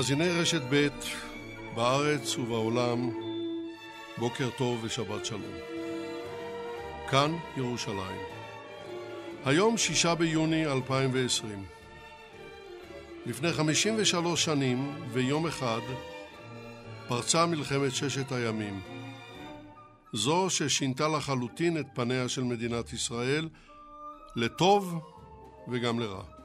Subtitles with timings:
[0.00, 0.88] למאזיני רשת ב'
[1.74, 3.10] בארץ ובעולם,
[4.18, 5.52] בוקר טוב ושבת שלום.
[7.10, 8.20] כאן ירושלים.
[9.44, 11.64] היום שישה ביוני 2020.
[13.26, 15.80] לפני 53 שנים ויום אחד
[17.08, 18.80] פרצה מלחמת ששת הימים.
[20.12, 23.48] זו ששינתה לחלוטין את פניה של מדינת ישראל,
[24.36, 25.00] לטוב
[25.68, 26.39] וגם לרע.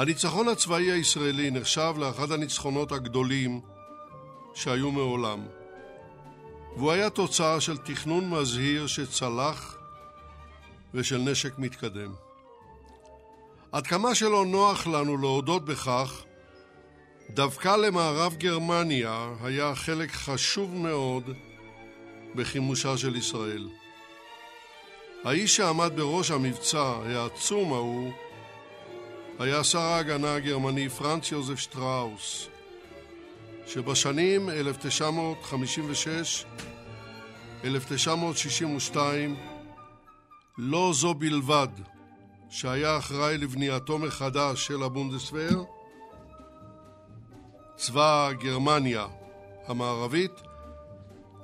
[0.00, 3.60] הניצחון הצבאי הישראלי נחשב לאחד הניצחונות הגדולים
[4.54, 5.46] שהיו מעולם,
[6.76, 9.78] והוא היה תוצאה של תכנון מזהיר שצלח
[10.94, 12.12] ושל נשק מתקדם.
[13.72, 16.22] עד כמה שלא נוח לנו להודות בכך,
[17.30, 21.30] דווקא למערב גרמניה היה חלק חשוב מאוד
[22.34, 23.68] בחימושה של ישראל.
[25.24, 28.12] האיש שעמד בראש המבצע העצום ההוא
[29.40, 32.48] היה שר ההגנה הגרמני פרנץ יוזף שטראוס,
[33.66, 34.48] שבשנים
[38.92, 38.96] 1956-1962
[40.58, 41.68] לא זו בלבד
[42.50, 45.66] שהיה אחראי לבנייתו מחדש של הבונדסוור,
[47.76, 49.06] צבא גרמניה
[49.66, 50.40] המערבית,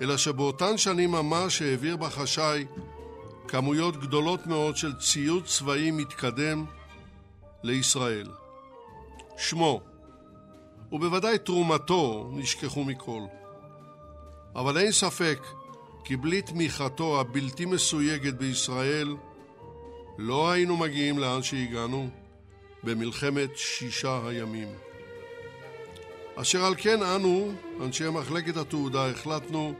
[0.03, 2.67] אלא שבאותן שנים ממש העביר בחשאי
[3.49, 6.65] כמויות גדולות מאוד של ציוד צבאי מתקדם
[7.67, 8.29] לישראל.
[9.37, 9.81] שמו,
[10.93, 13.23] ובוודאי תרומתו, נשכחו מכל.
[14.57, 15.39] אבל אין ספק
[16.05, 19.17] כי בלי תמיכתו הבלתי מסויגת בישראל,
[20.19, 22.09] לא היינו מגיעים לאן שהגענו
[22.83, 24.69] במלחמת שישה הימים.
[26.37, 29.75] אשר על כן אנו, אנשי מחלקת התעודה, החלטנו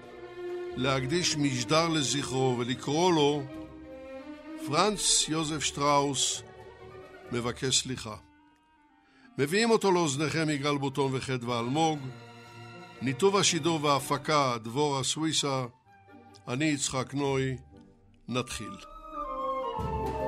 [0.77, 3.43] להקדיש משדר לזכרו ולקרוא לו
[4.67, 6.43] פרנץ יוזף שטראוס,
[7.33, 8.17] מבקש סליחה.
[9.39, 11.99] מביאים אותו לאוזניכם יגאל בוטון וחדווה אלמוג,
[13.03, 15.67] ניתוב השידור וההפקה דבורה סוויסה,
[16.49, 17.57] אני יצחק נוי,
[18.29, 18.77] נתחיל.
[19.79, 20.26] גודל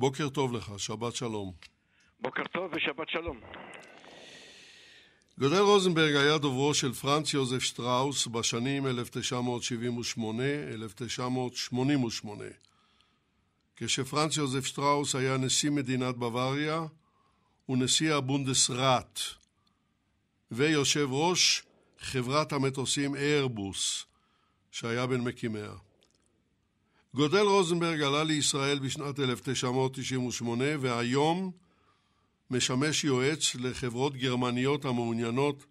[0.00, 1.52] בוקר טוב לך, שבת שלום.
[2.20, 3.40] בוקר טוב ושבת שלום.
[5.38, 8.90] גודל רוזנברג היה דוברו של פרנץ יוזף שטראוס בשנים 1978-1988.
[13.76, 16.82] כשפרנץ יוזף שטראוס היה נשיא מדינת בוואריה
[17.68, 19.20] ונשיא הבונדסראט,
[20.50, 21.62] ויושב ראש
[21.98, 24.06] חברת המטוסים איירבוס,
[24.70, 25.72] שהיה בין מקימיה.
[27.14, 31.52] גודל רוזנברג עלה לישראל בשנת 1998 והיום
[32.50, 35.64] משמש יועץ לחברות גרמניות המעוניינות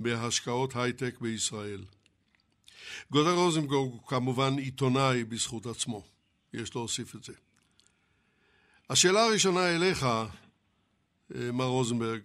[0.00, 1.84] בהשקעות הייטק בישראל.
[3.10, 6.02] גודל רוזנברג הוא כמובן עיתונאי בזכות עצמו,
[6.52, 7.32] יש להוסיף את זה.
[8.90, 12.20] השאלה הראשונה אליך, אה, מר רוזנברג,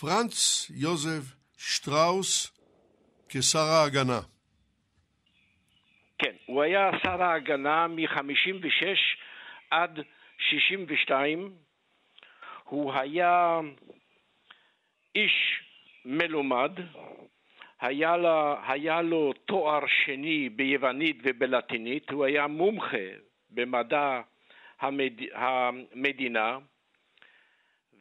[0.00, 1.22] פרנץ יוזף
[1.56, 2.48] שטראוס
[3.28, 4.20] כשר ההגנה.
[6.18, 8.86] כן, הוא היה שר ההגנה מ-56
[9.70, 10.00] עד
[10.38, 11.52] 62.
[12.64, 13.60] הוא היה
[15.14, 15.62] איש
[16.04, 16.70] מלומד,
[17.80, 23.06] היה, לה, היה לו תואר שני ביוונית ובלטינית, הוא היה מומחה
[23.50, 24.20] במדע
[24.80, 26.58] המד, המדינה,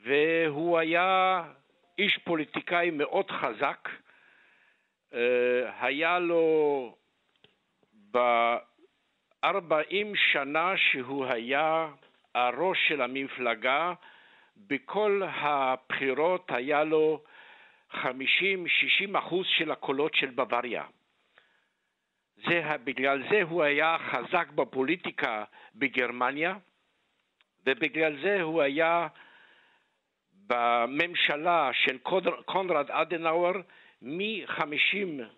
[0.03, 1.43] והוא היה
[1.97, 3.89] איש פוליטיקאי מאוד חזק.
[5.13, 6.95] אה, היה לו
[9.43, 11.87] בארבעים שנה שהוא היה
[12.35, 13.93] הראש של המפלגה,
[14.57, 17.23] בכל הבחירות היה לו
[17.93, 17.97] 50-60
[19.17, 20.83] אחוז של הקולות של בוואריה.
[22.35, 25.43] זה, בגלל זה הוא היה חזק בפוליטיקה
[25.75, 26.55] בגרמניה,
[27.65, 29.07] ובגלל זה הוא היה
[30.47, 31.97] בממשלה של
[32.45, 33.53] קונרד אדנאואר
[34.01, 35.36] מ-53,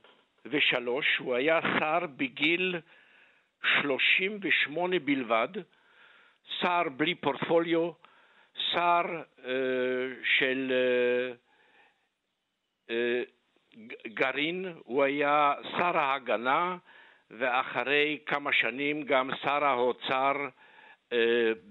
[1.20, 2.76] הוא היה שר בגיל
[3.82, 5.48] 38 בלבד,
[6.60, 7.92] שר בלי פורטפוליו,
[8.72, 9.04] שר
[9.38, 9.42] uh,
[10.38, 10.74] של
[12.88, 12.92] uh,
[14.08, 16.78] גרעין, הוא היה שר ההגנה
[17.32, 20.34] ואחרי כמה שנים גם שר האוצר
[21.10, 21.14] uh,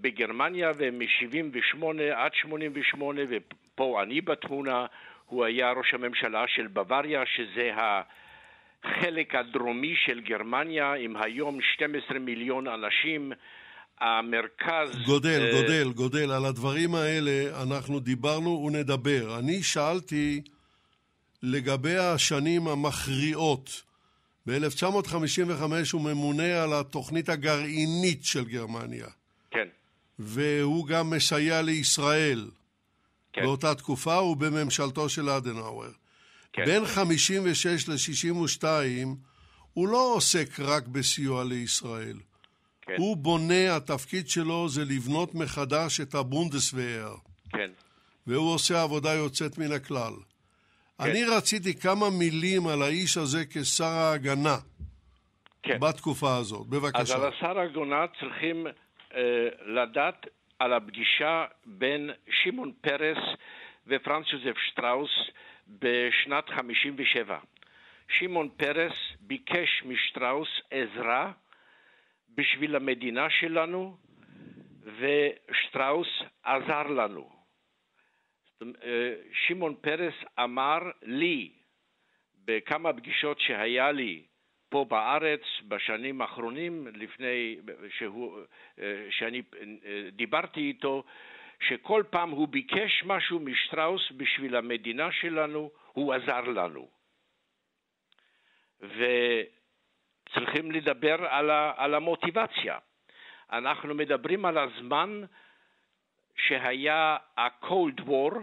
[0.00, 4.86] בגרמניה ומ-78 עד 88 ופה אני בתמונה,
[5.26, 7.70] הוא היה ראש הממשלה של בוואריה שזה
[8.84, 13.32] החלק הדרומי של גרמניה עם היום 12 מיליון אנשים
[14.00, 15.06] המרכז...
[15.06, 19.38] גודל, uh, גודל, גודל, על הדברים האלה אנחנו דיברנו ונדבר.
[19.38, 20.42] אני שאלתי
[21.42, 23.82] לגבי השנים המכריעות.
[24.46, 29.06] ב-1955 הוא ממונה על התוכנית הגרעינית של גרמניה.
[29.50, 29.68] כן.
[30.18, 32.50] והוא גם מסייע לישראל.
[33.32, 33.42] כן.
[33.42, 35.90] באותה תקופה ובממשלתו של אדנאואר.
[36.52, 36.64] כן.
[36.64, 38.64] בין 56 ל-62
[39.72, 42.16] הוא לא עוסק רק בסיוע לישראל.
[42.82, 42.94] כן.
[42.98, 47.08] הוא בונה, התפקיד שלו זה לבנות מחדש את הבונדסוויר.
[47.52, 47.70] כן.
[48.26, 50.12] והוא עושה עבודה יוצאת מן הכלל.
[50.12, 51.04] כן.
[51.04, 54.56] אני רציתי כמה מילים על האיש הזה כשר ההגנה
[55.62, 55.80] כן.
[55.80, 56.66] בתקופה הזאת.
[56.66, 57.00] בבקשה.
[57.00, 58.66] אז על השר ההגנה צריכים
[59.14, 59.20] אה,
[59.66, 60.26] לדעת
[60.58, 62.10] על הפגישה בין
[62.42, 63.18] שמעון פרס
[63.86, 65.10] ופרנץ יוזף שטראוס
[65.68, 67.38] בשנת 57.
[68.08, 71.32] שמעון פרס ביקש משטראוס עזרה
[72.34, 73.96] בשביל המדינה שלנו,
[74.98, 76.08] ושטראוס
[76.42, 77.38] עזר לנו.
[79.32, 81.52] שמעון פרס אמר לי
[82.44, 84.22] בכמה פגישות שהיה לי
[84.68, 87.56] פה בארץ בשנים האחרונים, לפני
[87.98, 88.38] שהוא,
[89.10, 89.42] שאני
[90.12, 91.04] דיברתי איתו,
[91.60, 96.88] שכל פעם הוא ביקש משהו משטראוס בשביל המדינה שלנו, הוא עזר לנו.
[98.80, 102.78] וצריכים לדבר על, ה, על המוטיבציה.
[103.52, 105.22] אנחנו מדברים על הזמן
[106.36, 108.38] שהיה ה-Cold War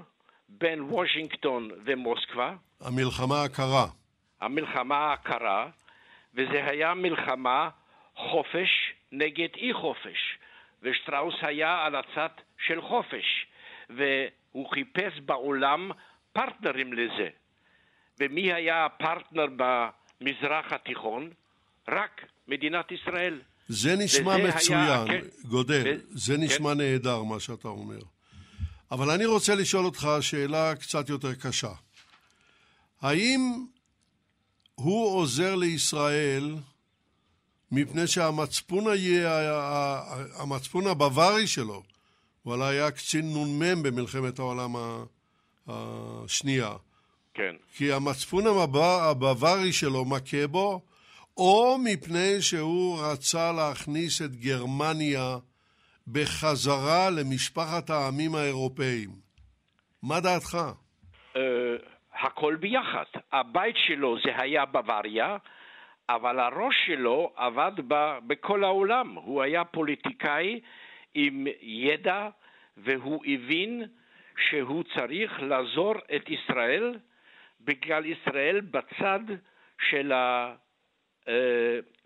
[0.49, 2.55] בין וושינגטון ומוסקבה.
[2.81, 3.85] המלחמה הקרה.
[4.41, 5.69] המלחמה הקרה,
[6.33, 7.69] וזה היה מלחמה
[8.15, 10.37] חופש נגד אי חופש,
[10.81, 12.29] ושטראוס היה על הצד
[12.67, 13.47] של חופש,
[13.89, 15.91] והוא חיפש בעולם
[16.33, 17.29] פרטנרים לזה.
[18.19, 21.29] ומי היה הפרטנר במזרח התיכון?
[21.87, 23.41] רק מדינת ישראל.
[23.67, 26.17] זה נשמע מצוין, היה, כן, גודל, ו...
[26.17, 26.43] זה כן.
[26.43, 26.77] נשמע כן.
[26.77, 27.99] נהדר מה שאתה אומר.
[28.91, 31.71] אבל אני רוצה לשאול אותך שאלה קצת יותר קשה.
[33.01, 33.39] האם
[34.75, 36.55] הוא עוזר לישראל
[37.71, 40.01] מפני שהמצפון היה,
[40.39, 41.83] המצפון הבווארי שלו,
[42.45, 44.69] הוא היה קצין נ"מ במלחמת העולם
[45.67, 46.71] השנייה.
[47.33, 47.55] כן.
[47.77, 48.43] כי המצפון
[48.77, 50.81] הבווארי שלו מכה בו,
[51.37, 55.37] או מפני שהוא רצה להכניס את גרמניה
[56.07, 59.09] בחזרה למשפחת העמים האירופאים.
[60.03, 60.57] מה דעתך?
[61.33, 61.37] Uh,
[62.13, 63.03] הכל ביחד.
[63.31, 65.37] הבית שלו זה היה בוואריה,
[66.09, 69.15] אבל הראש שלו עבד ב, בכל העולם.
[69.15, 70.59] הוא היה פוליטיקאי
[71.15, 72.29] עם ידע,
[72.77, 73.83] והוא הבין
[74.49, 76.97] שהוא צריך לעזור את ישראל
[77.61, 79.19] בגלל ישראל בצד
[79.89, 80.11] של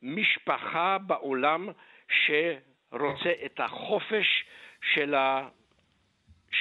[0.02, 1.70] המשפחה בעולם
[2.10, 4.46] שרוצה את החופש
[4.94, 5.48] של, ה,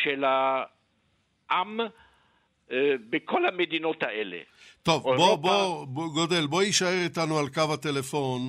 [0.03, 1.81] של העם
[2.71, 4.39] אה, בכל המדינות האלה.
[4.83, 8.41] טוב, בוא, בוא, בוא, גודל, בוא יישאר איתנו על קו הטלפון.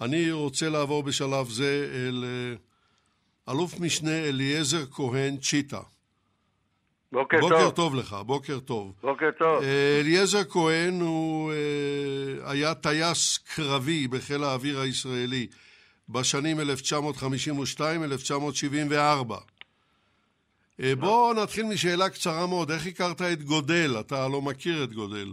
[0.00, 2.67] אני רוצה לעבור בשלב זה אל אה,
[3.50, 5.80] אלוף משנה אליעזר כהן צ'יטה.
[7.12, 7.70] בוקר, בוקר טוב.
[7.70, 8.94] טוב לך, בוקר טוב.
[9.02, 9.62] בוקר טוב.
[9.62, 11.52] אה, אליעזר כהן הוא
[12.44, 15.46] היה טייס קרבי בחיל האוויר הישראלי
[16.08, 16.62] בשנים 1952-1974.
[20.98, 23.90] בוא נתחיל משאלה קצרה מאוד, איך הכרת את גודל?
[24.00, 25.28] אתה לא מכיר את גודל.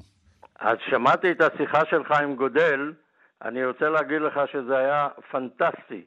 [0.60, 2.93] אז שמעתי את השיחה שלך עם גודל,
[3.41, 6.01] אני רוצה להגיד לך שזה היה פנטסטי.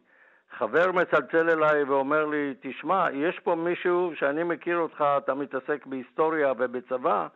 [0.59, 6.53] חבר מצלצל אליי ואומר לי, תשמע, יש פה מישהו שאני מכיר אותך, אתה מתעסק בהיסטוריה
[6.59, 7.27] ובצבא,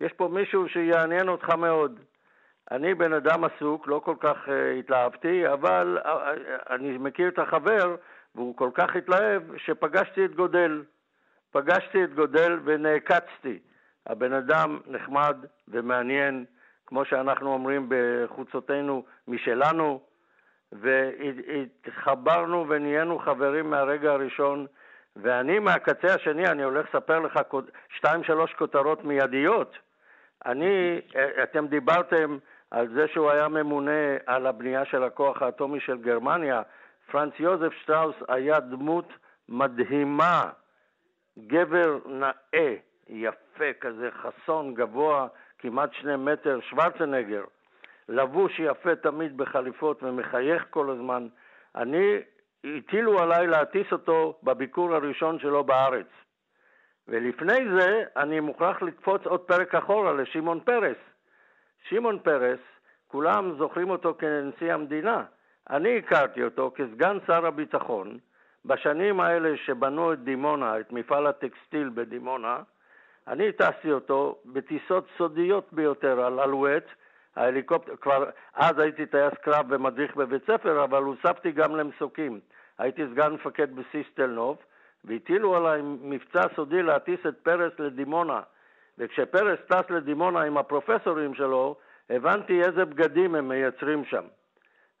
[0.00, 2.00] יש פה מישהו שיעניין אותך מאוד.
[2.70, 6.08] אני בן אדם עסוק, לא כל כך uh, התלהבתי, אבל uh,
[6.70, 7.96] אני מכיר את החבר,
[8.34, 10.82] והוא כל כך התלהב, שפגשתי את גודל.
[11.52, 13.58] פגשתי את גודל ונעקצתי.
[14.06, 15.36] הבן אדם נחמד
[15.68, 16.44] ומעניין,
[16.86, 20.00] כמו שאנחנו אומרים בחוצותינו משלנו,
[20.72, 24.66] והתחברנו ונהיינו חברים מהרגע הראשון,
[25.16, 27.40] ואני מהקצה השני, אני הולך לספר לך
[27.88, 29.78] שתיים שלוש כותרות מיידיות.
[30.46, 31.00] אני,
[31.42, 32.38] אתם דיברתם
[32.70, 36.62] על זה שהוא היה ממונה על הבנייה של הכוח האטומי של גרמניה.
[37.10, 39.12] פרנץ יוזף שטראוס היה דמות
[39.48, 40.50] מדהימה,
[41.46, 42.74] גבר נאה,
[43.08, 45.26] יפה כזה, חסון, גבוה,
[45.58, 47.44] כמעט שני מטר, שוורצנגר,
[48.08, 51.28] לבוש יפה תמיד בחליפות ומחייך כל הזמן.
[51.76, 52.18] אני,
[52.64, 56.06] הטילו עליי להטיס אותו בביקור הראשון שלו בארץ.
[57.08, 60.96] ולפני זה אני מוכרח לקפוץ עוד פרק אחורה לשמעון פרס.
[61.88, 62.60] שמעון פרס,
[63.08, 65.24] כולם זוכרים אותו כנשיא המדינה.
[65.70, 68.18] אני הכרתי אותו כסגן שר הביטחון
[68.64, 72.62] בשנים האלה שבנו את דימונה, את מפעל הטקסטיל בדימונה.
[73.28, 76.84] אני טסתי אותו בטיסות סודיות ביותר על אלואט,
[77.36, 78.24] ההליקופטר, כבר
[78.54, 82.40] אז הייתי טייס קרב ומדריך בבית ספר, אבל הוספתי גם למסוקים.
[82.78, 84.58] הייתי סגן מפקד בסיס תל נוף,
[85.04, 88.40] והטילו עליי מבצע סודי להטיס את פרס לדימונה.
[88.98, 91.76] וכשפרס טס לדימונה עם הפרופסורים שלו,
[92.10, 94.24] הבנתי איזה בגדים הם מייצרים שם.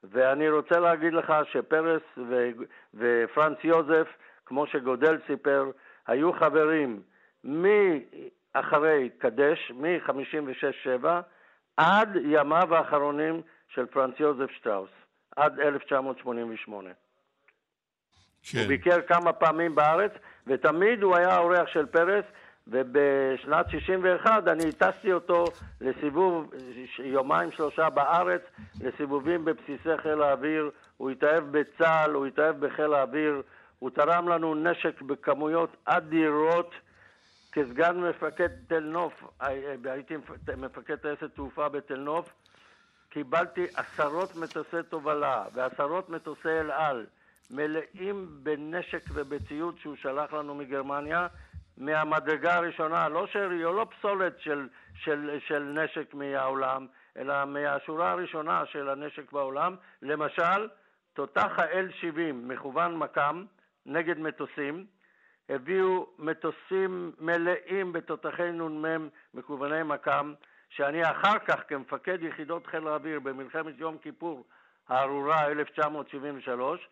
[0.04, 2.50] ואני רוצה להגיד לך שפרס ו-
[2.94, 4.08] ופרנץ יוזף,
[4.46, 5.70] כמו שגודל סיפר,
[6.06, 7.02] היו חברים
[7.44, 11.06] מאחרי קדש, מ-56-7,
[11.76, 14.90] עד ימיו האחרונים של פרנץ יוזף שטראוס,
[15.36, 16.90] עד 1988.
[18.42, 18.58] כן.
[18.58, 20.12] הוא ביקר כמה פעמים בארץ,
[20.46, 22.24] ותמיד הוא היה האורח של פרס,
[22.68, 25.44] ובשנת 61 אני הטסתי אותו
[25.80, 26.54] לסיבוב
[26.98, 28.42] יומיים שלושה בארץ,
[28.80, 33.42] לסיבובים בבסיסי חיל האוויר, הוא התאהב בצה"ל, הוא התאהב בחיל האוויר,
[33.78, 36.74] הוא תרם לנו נשק בכמויות אדירות.
[37.52, 39.24] כסגן מפקד תל נוף,
[39.84, 40.14] הייתי
[40.56, 42.32] מפקד טייסת תעופה בתל נוף,
[43.08, 47.06] קיבלתי עשרות מטוסי תובלה ועשרות מטוסי אל על
[47.50, 51.26] מלאים בנשק ובציוד שהוא שלח לנו מגרמניה
[51.76, 58.66] מהמדרגה הראשונה, לא שארי או לא פסולת של, של, של נשק מהעולם, אלא מהשורה הראשונה
[58.66, 59.76] של הנשק בעולם.
[60.02, 60.68] למשל,
[61.14, 63.44] תותח ה-L70 מכוון מקם
[63.86, 64.86] נגד מטוסים,
[65.54, 70.34] הביאו מטוסים מלאים בתותחי נ"מ מכווני מקם,
[70.68, 74.44] שאני אחר כך כמפקד יחידות חיל האוויר במלחמת יום כיפור
[74.88, 76.88] הארורה 1973,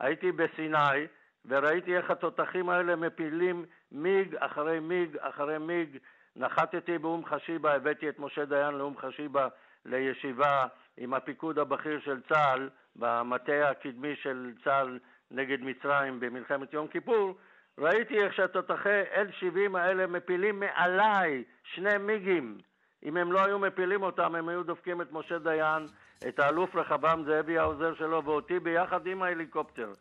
[0.00, 1.06] הייתי בסיני
[1.46, 5.98] וראיתי איך התותחים האלה מפילים מיג אחרי מיג אחרי מיג.
[6.36, 9.48] נחתתי באום חשיבה, הבאתי את משה דיין לאום חשיבה
[9.84, 10.66] לישיבה
[10.96, 14.98] עם הפיקוד הבכיר של צה"ל במטה הקדמי של צה"ל
[15.30, 17.34] נגד מצרים במלחמת יום כיפור,
[17.78, 21.42] ראיתי איך שהתותחי L70 האלה מפילים מעליי
[21.74, 22.58] שני מיגים.
[23.04, 25.86] אם הם לא היו מפילים אותם, הם היו דופקים את משה דיין,
[26.28, 29.92] את האלוף רחבעם זאבי העוזר שלו, ואותי ביחד עם ההליקופטר.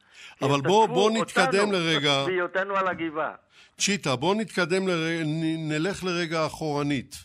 [0.41, 2.25] אבל בוא, בוא נתקדם לרגע...
[2.25, 3.35] בהיותנו על הגבעה.
[3.77, 5.23] צ'יטה, בוא נתקדם, לרגע,
[5.57, 7.15] נלך לרגע אחורנית.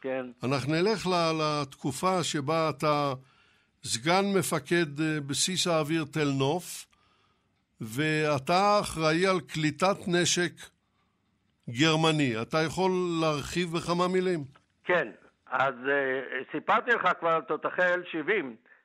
[0.00, 0.26] כן.
[0.42, 1.08] אנחנו נלך
[1.40, 3.14] לתקופה שבה אתה
[3.84, 6.86] סגן מפקד אה, בסיס האוויר תל נוף,
[7.82, 10.52] ואתה אחראי על קליטת נשק
[11.70, 12.42] גרמני.
[12.42, 14.44] אתה יכול להרחיב בכמה מילים?
[14.84, 15.08] כן,
[15.50, 18.44] אז uh, סיפרתי לך כבר על תותחי L-70,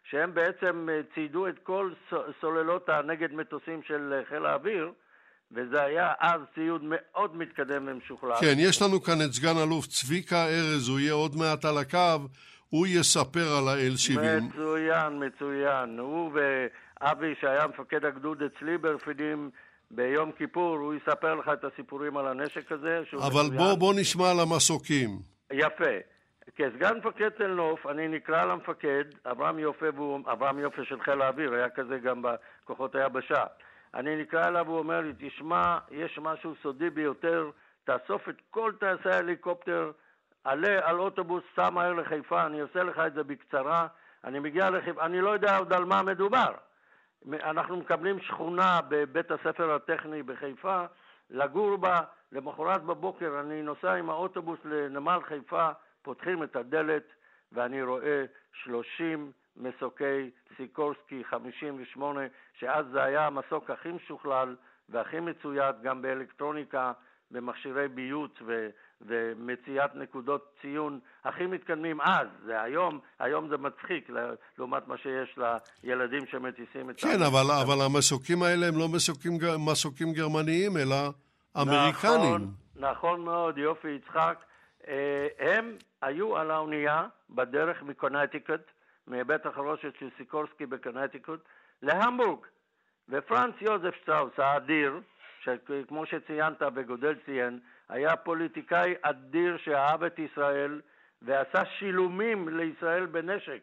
[0.09, 1.91] שהם בעצם uh, ציידו את כל
[2.41, 4.91] סוללות הנגד מטוסים של uh, חיל האוויר,
[5.51, 8.35] וזה היה אז ציוד מאוד מתקדם ומשוכלל.
[8.41, 12.27] כן, יש לנו כאן את סגן אלוף צביקה ארז, הוא יהיה עוד מעט על הקו,
[12.69, 14.41] הוא יספר על ה-L70.
[14.41, 15.99] מצוין, מצוין.
[15.99, 16.31] הוא
[17.01, 19.49] ואבי, שהיה מפקד הגדוד אצלי ברפידים
[19.91, 23.01] ביום כיפור, הוא יספר לך את הסיפורים על הנשק הזה.
[23.17, 23.57] אבל מצוין.
[23.57, 25.09] בוא, בוא נשמע על המסוקים.
[25.51, 25.97] יפה.
[26.55, 31.53] כסגן מפקד תל נוף, אני נקרא למפקד, אברהם יופה, והוא, אברהם יופה של חיל האוויר,
[31.53, 33.43] היה כזה גם בכוחות היבשה.
[33.93, 37.49] אני נקרא אליו, הוא אומר לי, תשמע, יש משהו סודי ביותר,
[37.83, 39.91] תאסוף את כל טייסי ההליקופטר,
[40.43, 43.87] עלה על אוטובוס, סע מהר לחיפה, אני עושה לך את זה בקצרה,
[44.23, 46.51] אני מגיע לחיפה, אני לא יודע עוד על מה מדובר.
[47.33, 50.85] אנחנו מקבלים שכונה בבית הספר הטכני בחיפה,
[51.29, 55.69] לגור בה, למחרת בבוקר אני נוסע עם האוטובוס לנמל חיפה,
[56.01, 57.03] פותחים את הדלת
[57.51, 62.21] ואני רואה 30 מסוקי סיקורסקי 58,
[62.53, 64.55] שאז זה היה המסוק הכי משוכלל
[64.89, 66.91] והכי מצויד גם באלקטרוניקה,
[67.31, 68.69] במכשירי ביוט ו...
[69.01, 74.09] ומציאת נקודות ציון הכי מתקדמים אז, זה היום, היום זה מצחיק
[74.57, 75.39] לעומת מה שיש
[75.83, 76.99] לילדים שמטיסים את...
[76.99, 79.31] כן, אבל, אבל המסוקים האלה הם לא מסוקים,
[79.71, 80.95] מסוקים גרמניים, אלא
[81.61, 82.33] אמריקנים.
[82.33, 84.37] נכון, נכון מאוד, יופי יצחק.
[84.87, 88.61] אה, הם היו על האונייה בדרך מקונטיקוט,
[89.07, 91.39] מבית החרושת של סיקורסקי בקונטיקוט,
[91.81, 92.39] להמבורג.
[93.09, 94.99] ופרנץ יוזף שטראוס האדיר,
[95.43, 97.59] שכמו שציינת וגודל ציין,
[97.89, 100.81] היה פוליטיקאי אדיר שאהב את ישראל
[101.21, 103.61] ועשה שילומים לישראל בנשק.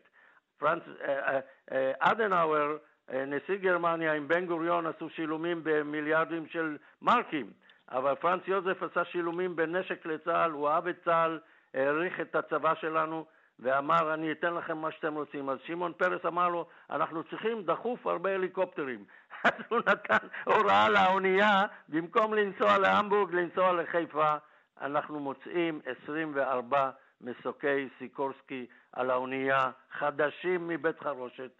[0.59, 1.40] פרנץ אה, אה,
[1.73, 2.76] אה, אדנאואר,
[3.12, 7.50] נשיא גרמניה עם בן גוריון עשו שילומים במיליארדים של מרקים,
[7.88, 11.38] אבל פרנץ יוזף עשה שילומים בנשק לצה"ל, הוא אהב את צה"ל,
[11.75, 13.25] העריך את הצבא שלנו
[13.59, 15.50] ואמר, אני אתן לכם מה שאתם רוצים.
[15.50, 19.04] אז שמעון פרס אמר לו, אנחנו צריכים דחוף הרבה הליקופטרים.
[19.44, 24.34] אז הוא נתן הוראה לאונייה, במקום לנסוע להמבורג, לנסוע לחיפה.
[24.80, 31.50] אנחנו מוצאים 24 מסוקי סיקורסקי על האונייה, חדשים מבית חרושת.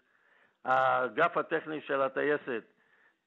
[0.65, 2.63] האגף הטכני של הטייסת,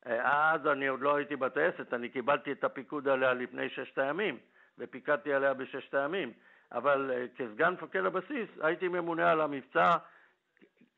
[0.04, 4.38] אז אני עוד לא הייתי בטייסת, אני קיבלתי את הפיקוד עליה לפני ששת הימים,
[4.78, 6.32] ופיקדתי עליה בששת הימים.
[6.72, 9.96] אבל uh, כסגן מפקד הבסיס הייתי ממונה על המבצע.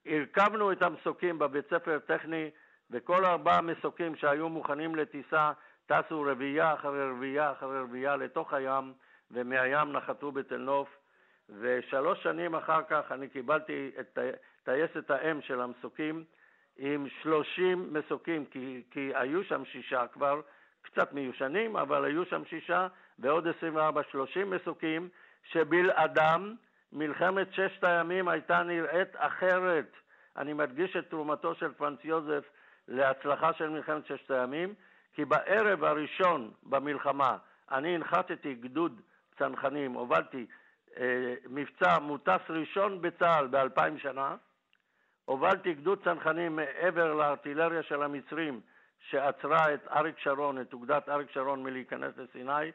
[0.06, 2.50] הרכבנו את המסוקים בבית ספר טכני,
[2.90, 5.52] וכל ארבעה המסוקים שהיו מוכנים לטיסה
[5.86, 8.92] טסו רביעייה אחרי רביעייה אחרי רביעייה לתוך הים,
[9.30, 10.88] ומהים נחתו בתל נוף.
[11.58, 14.18] ושלוש שנים אחר כך אני קיבלתי את
[14.64, 16.24] טייסת האם של המסוקים
[16.78, 20.40] עם שלושים מסוקים, כי, כי היו שם שישה כבר,
[20.82, 23.50] קצת מיושנים, אבל היו שם שישה, ועוד 24-30
[24.46, 25.08] מסוקים,
[25.44, 26.54] שבלעדם
[26.92, 29.96] מלחמת ששת הימים הייתה נראית אחרת.
[30.36, 32.44] אני מדגיש את תרומתו של פרנץ יוזף
[32.90, 34.74] להצלחה של מלחמת ששת הימים,
[35.14, 37.36] כי בערב הראשון במלחמה
[37.70, 39.00] אני הנחתתי גדוד
[39.38, 40.46] צנחנים, הובלתי
[40.96, 44.36] אה, מבצע מוטס ראשון בצה"ל באלפיים שנה,
[45.24, 48.60] הובלתי גדוד צנחנים מעבר לארטילריה של המצרים
[49.08, 52.72] שעצרה את אריק שרון, את אוגדת אריק שרון מלהיכנס לסיני,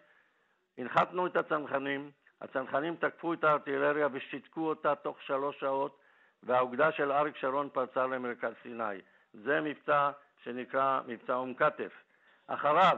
[0.78, 6.00] הנחתנו את הצנחנים, הצנחנים תקפו את הארטילריה ושיתקו אותה תוך שלוש שעות,
[6.44, 9.02] והאוגדה של אריק שרון פרצה למרכז סיני.
[9.44, 10.10] זה מבצע
[10.44, 11.92] שנקרא מבצע אום כתף.
[12.48, 12.98] אחריו,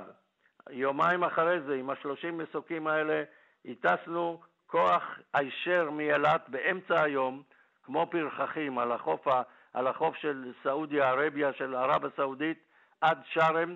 [0.70, 3.24] יומיים אחרי זה, עם השלושים מסוקים האלה,
[3.66, 7.44] הטסנו כוח הישר מאילת באמצע היום,
[7.84, 9.28] כמו פרחחים, על החוף,
[9.74, 12.60] על החוף של סעודיה ערביה, של ערב הסעודית,
[13.02, 13.76] עד שארם.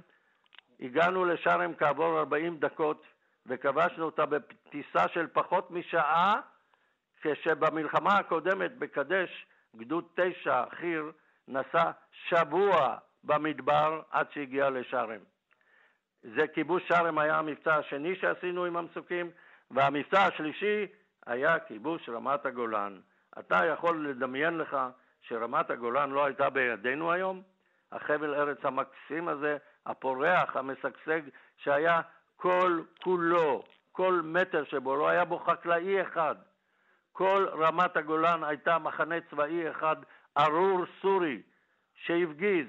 [0.80, 3.06] הגענו לשארם כעבור 40 דקות,
[3.45, 6.41] וכבשנו אותה בטיסה של פחות משעה,
[7.21, 9.45] כשבמלחמה הקודמת בקדש
[9.76, 11.10] גדוד תשע, חי"ר,
[11.51, 15.19] נסע שבוע במדבר עד שהגיע לשארם.
[16.23, 19.31] זה כיבוש שארם היה המבצע השני שעשינו עם המסוקים,
[19.71, 20.87] והמבצע השלישי
[21.25, 22.99] היה כיבוש רמת הגולן.
[23.39, 24.77] אתה יכול לדמיין לך
[25.21, 27.41] שרמת הגולן לא הייתה בידינו היום?
[27.91, 31.21] החבל ארץ המקסים הזה, הפורח, המשגשג,
[31.57, 32.01] שהיה
[32.35, 36.35] כל כולו, כל מטר שבו, לא היה בו חקלאי אחד.
[37.11, 39.95] כל רמת הגולן הייתה מחנה צבאי אחד
[40.37, 41.41] ארור סורי
[41.93, 42.67] שהפגיז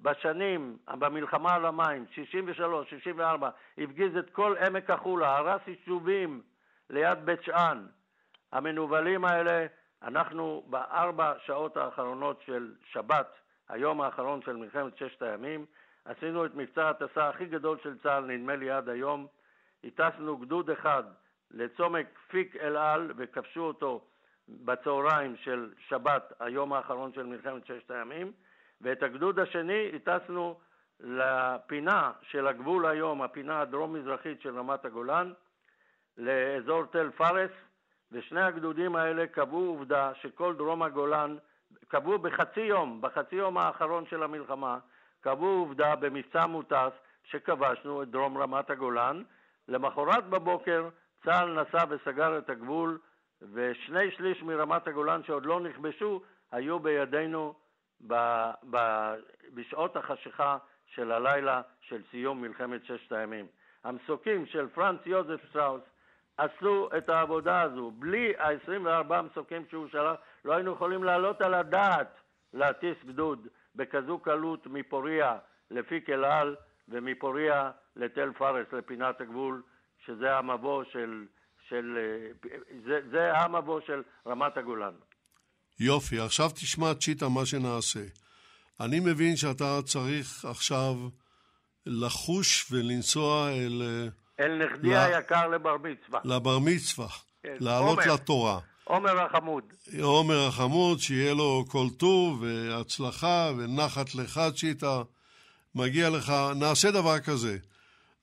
[0.00, 6.42] בשנים, במלחמה על המים, 63, 64, הפגיז את כל עמק החולה, הרס יישובים
[6.90, 7.86] ליד בית שאן.
[8.52, 9.66] המנוולים האלה,
[10.02, 13.34] אנחנו בארבע שעות האחרונות של שבת,
[13.68, 15.66] היום האחרון של מלחמת ששת הימים,
[16.04, 19.26] עשינו את מבצע הטסה הכי גדול של צה"ל, נדמה לי עד היום.
[19.84, 21.04] הטסנו גדוד אחד
[21.50, 24.04] לצומת פיק אל על וכבשו אותו
[24.64, 28.32] בצהריים של שבת, היום האחרון של מלחמת ששת הימים,
[28.80, 30.58] ואת הגדוד השני הטסנו
[31.00, 35.32] לפינה של הגבול היום, הפינה הדרום-מזרחית של רמת הגולן,
[36.18, 37.50] לאזור תל פארס,
[38.12, 41.36] ושני הגדודים האלה קבעו עובדה שכל דרום הגולן,
[41.88, 44.78] קבעו בחצי יום, בחצי יום האחרון של המלחמה,
[45.20, 46.92] קבעו עובדה במבצע מוטס
[47.24, 49.22] שכבשנו את דרום רמת הגולן.
[49.68, 50.88] למחרת בבוקר
[51.24, 52.98] צה"ל נסע וסגר את הגבול,
[53.52, 56.22] ושני שליש מרמת הגולן שעוד לא נכבשו
[56.52, 57.54] היו בידינו
[58.06, 58.14] ב,
[58.70, 58.76] ב,
[59.54, 63.46] בשעות החשיכה של הלילה של סיום מלחמת ששת הימים.
[63.84, 65.82] המסוקים של פרנץ יוזף שטראוס
[66.36, 67.90] עשו את העבודה הזו.
[67.90, 72.20] בלי ה-24 מסוקים שהוא שלח, לא היינו יכולים להעלות על הדעת
[72.52, 75.38] להטיס גדוד בכזו קלות מפוריה
[75.70, 76.56] לפיק אל
[76.88, 79.62] ומפוריה לתל פארס, לפינת הגבול,
[80.04, 81.26] שזה המבוא של,
[81.70, 81.98] של
[82.84, 84.94] זה, זה המבוא של רמת הגולן.
[85.80, 88.04] יופי, עכשיו תשמע צ'יטה מה שנעשה.
[88.80, 90.94] אני מבין שאתה צריך עכשיו
[91.86, 93.82] לחוש ולנסוע אל...
[94.40, 96.20] אל נכדי היקר לבר מצווה.
[96.24, 97.08] לבר מצווה.
[97.42, 97.56] כן.
[97.60, 98.14] לעלות עומר.
[98.14, 98.60] לתורה.
[98.84, 99.64] עומר החמוד.
[100.02, 105.02] עומר החמוד, שיהיה לו כל טוב והצלחה ונחת לך צ'יטה.
[105.74, 107.58] מגיע לך, נעשה דבר כזה.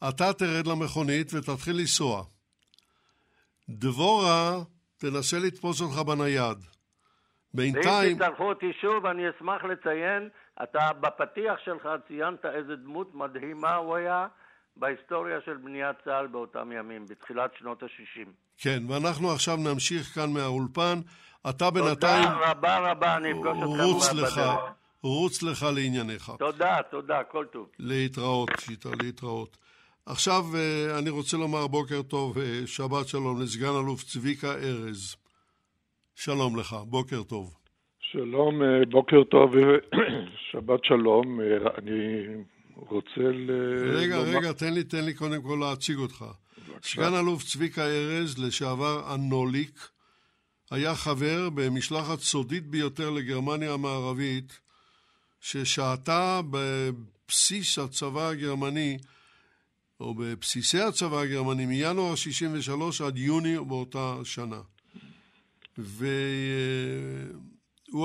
[0.10, 2.24] אתה תרד למכונית ותתחיל לנסוע.
[3.70, 4.60] דבורה
[4.98, 6.58] תנסה לתפוס אותך בנייד.
[7.54, 8.08] בינתיים...
[8.08, 10.30] ואם תצטרכו אותי שוב, אני אשמח לציין,
[10.64, 14.28] אתה בפתיח שלך ציינת איזה דמות מדהימה הוא היה
[14.76, 18.30] בהיסטוריה של בניית צה"ל באותם ימים, בתחילת שנות ה-60.
[18.58, 21.00] כן, ואנחנו עכשיו נמשיך כאן מהאולפן.
[21.50, 22.24] אתה בינתיים...
[22.24, 24.60] תודה רבה רבה, אני אפגוש אותך בדרך.
[25.04, 26.32] רוץ לך לענייניך.
[26.40, 27.70] תודה, תודה, כל טוב.
[27.80, 29.58] להתראות, שיטה, להתראות.
[30.10, 35.16] עכשיו אה, אני רוצה לומר בוקר טוב, אה, שבת שלום לסגן אלוף צביקה ארז.
[36.16, 37.58] שלום לך, בוקר טוב.
[38.00, 39.52] שלום, אה, בוקר טוב,
[40.52, 41.40] שבת שלום.
[41.78, 42.26] אני
[42.76, 43.52] רוצה ל...
[43.96, 44.38] רגע, לומר...
[44.38, 46.26] רגע, תן לי, תן לי קודם כל להציג אותך.
[46.82, 49.90] סגן אלוף צביקה ארז, לשעבר אנוליק,
[50.72, 54.60] היה חבר במשלחת סודית ביותר לגרמניה המערבית,
[55.42, 58.98] ששהתה בבסיס הצבא הגרמני,
[60.00, 64.62] או בבסיסי הצבא הגרמני, מינואר 63 עד יוני באותה שנה.
[65.78, 66.38] והוא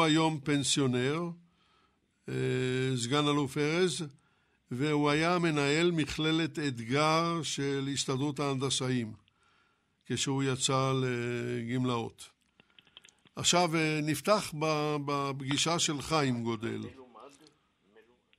[0.02, 1.30] היום פנסיונר,
[2.28, 2.34] אה,
[2.96, 4.04] סגן אלוף ארז,
[4.70, 9.12] והוא היה מנהל מכללת אתגר של הסתדרות ההנדסאים,
[10.06, 12.28] כשהוא יצא לגמלאות.
[13.36, 14.54] עכשיו אה, נפתח
[15.06, 16.80] בפגישה שלך עם גודל.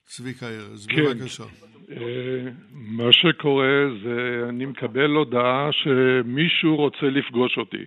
[0.05, 1.03] צביקה ארז, כן.
[1.03, 1.43] בבקשה.
[1.91, 7.85] אה, מה שקורה זה, אני מקבל הודעה שמישהו רוצה לפגוש אותי.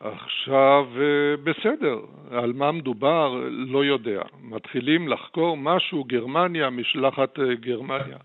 [0.00, 1.96] עכשיו, אה, בסדר,
[2.30, 4.22] על מה מדובר, לא יודע.
[4.42, 8.18] מתחילים לחקור משהו, גרמניה, משלחת אה, גרמניה.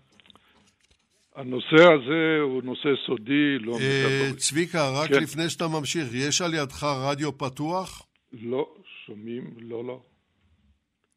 [1.36, 4.36] הנושא הזה הוא נושא סודי, לא מדבר.
[4.36, 5.22] צביקה, רק כן.
[5.22, 8.06] לפני שאתה ממשיך, יש על ידך רדיו פתוח?
[8.32, 8.68] לא,
[9.06, 10.00] שומעים, לא, לא.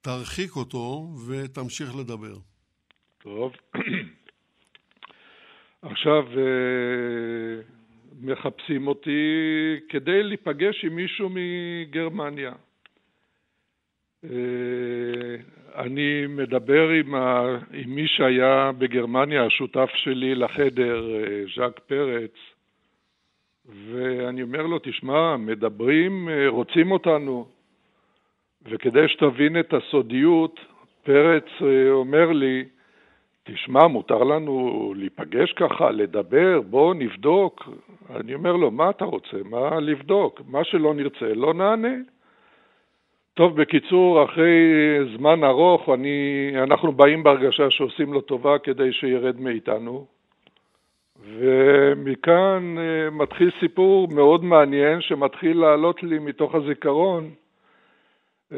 [0.06, 2.36] תרחיק אותו ותמשיך לדבר.
[3.24, 3.54] טוב.
[5.82, 7.62] עכשיו, אה,
[8.22, 9.22] מחפשים אותי
[9.90, 12.52] כדי להיפגש עם מישהו מגרמניה.
[14.24, 14.30] אה,
[15.76, 17.58] אני מדבר עם, ה...
[17.74, 22.36] עם מי שהיה בגרמניה, השותף שלי לחדר, אה, ז'אק פרץ,
[23.66, 27.55] ואני אומר לו, תשמע, מדברים, רוצים אותנו.
[28.70, 30.60] וכדי שתבין את הסודיות,
[31.04, 31.46] פרץ
[31.92, 32.64] אומר לי,
[33.44, 37.70] תשמע, מותר לנו להיפגש ככה, לדבר, בוא נבדוק.
[38.16, 39.38] אני אומר לו, מה אתה רוצה?
[39.46, 40.42] מה לבדוק?
[40.48, 41.96] מה שלא נרצה, לא נענה.
[43.34, 44.54] טוב, בקיצור, אחרי
[45.18, 50.06] זמן ארוך, אני, אנחנו באים בהרגשה שעושים לו טובה כדי שירד מאיתנו.
[51.38, 57.30] ומכאן uh, מתחיל סיפור מאוד מעניין שמתחיל לעלות לי מתוך הזיכרון.
[58.52, 58.56] Uh,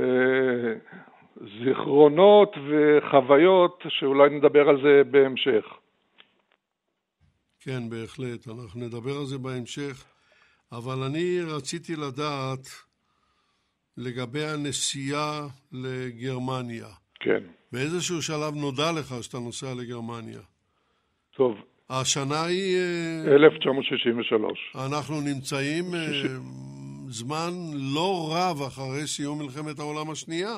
[1.63, 5.65] זיכרונות וחוויות שאולי נדבר על זה בהמשך.
[7.59, 10.05] כן, בהחלט, אנחנו נדבר על זה בהמשך,
[10.71, 12.67] אבל אני רציתי לדעת
[13.97, 16.87] לגבי הנסיעה לגרמניה.
[17.19, 17.43] כן.
[17.71, 20.41] באיזשהו שלב נודע לך שאתה נוסע לגרמניה.
[21.35, 21.57] טוב.
[21.89, 22.77] השנה היא...
[23.27, 24.75] 1963.
[24.75, 26.86] אה, אנחנו נמצאים 60.
[27.07, 27.51] אה, זמן
[27.95, 30.55] לא רב אחרי סיום מלחמת העולם השנייה.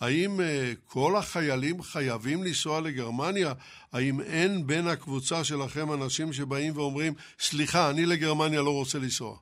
[0.00, 3.52] האם uh, כל החיילים חייבים לנסוע לגרמניה?
[3.92, 9.32] האם אין בין הקבוצה שלכם אנשים שבאים ואומרים, סליחה, אני לגרמניה לא רוצה לנסוע?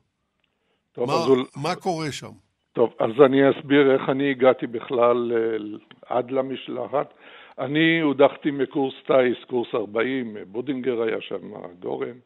[0.93, 1.37] טוב, מה, הוא...
[1.63, 2.33] מה קורה שם?
[2.73, 7.13] טוב, אז אני אסביר איך אני הגעתי בכלל uh, עד למשלחת.
[7.59, 11.41] אני הודחתי מקורס טיס, קורס 40, בודינגר היה שם,
[11.79, 12.17] גורן.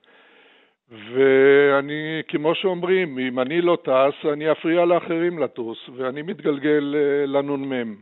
[0.90, 7.96] ואני, כמו שאומרים, אם אני לא טס, אני אפריע לאחרים לטוס, ואני מתגלגל אה, לנ"מ.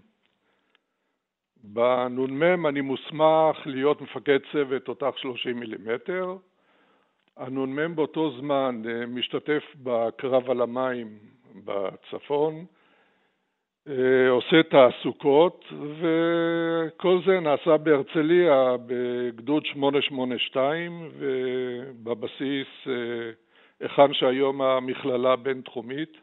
[1.64, 6.38] בנ"מ אני מוסמך להיות מפקד צוות תותח 30 מילימטר.
[7.38, 11.08] הנ"מ באותו זמן אה, משתתף בקרב על המים
[11.66, 12.66] בצפון,
[14.30, 15.66] עושה תעסוקות,
[16.00, 22.94] וכל זה נעשה בהרצליה בגדוד 882 ובבסיס אה,
[23.80, 26.18] היכן שהיום המכללה הבינתחומית.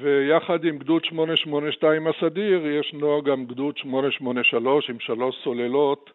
[0.00, 6.10] ויחד עם גדוד 882 הסדיר ישנו גם גדוד 883 עם שלוש סוללות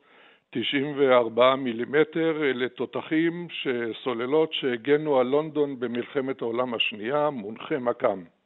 [0.49, 3.47] 94 מילימטר, אלה תותחים,
[4.04, 8.38] סוללות שהגנו על לונדון במלחמת העולם השנייה, מונחה מכ"ם.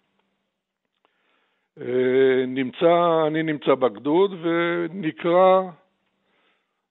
[1.82, 5.62] אה, נמצא, אני נמצא בגדוד ונקרא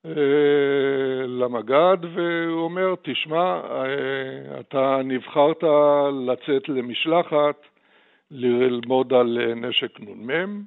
[0.07, 5.63] אה, למג"ד והוא אומר, תשמע, אה, אתה נבחרת
[6.27, 7.57] לצאת למשלחת
[8.31, 10.63] ללמוד על נשק נ"מ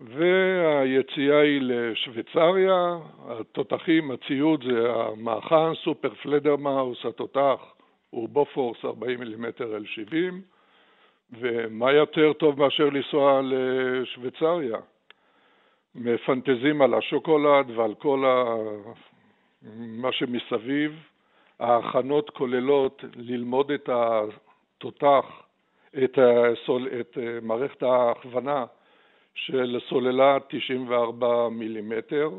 [0.00, 7.60] והיציאה היא לשוויצריה, התותחים, הציוד זה המאכן, Super Fledermaus, התותח
[8.10, 10.42] הוא בופורס 40 מילימטר L 70
[11.38, 14.78] ומה יותר טוב מאשר לנסוע לשוויצריה?
[15.94, 18.54] מפנטזים על השוקולד ועל כל ה...
[19.78, 20.92] מה שמסביב.
[21.58, 25.24] ההכנות כוללות ללמוד את התותח,
[26.04, 26.88] את, הסול...
[27.00, 28.64] את מערכת ההכוונה
[29.34, 32.30] של סוללה 94 מילימטר.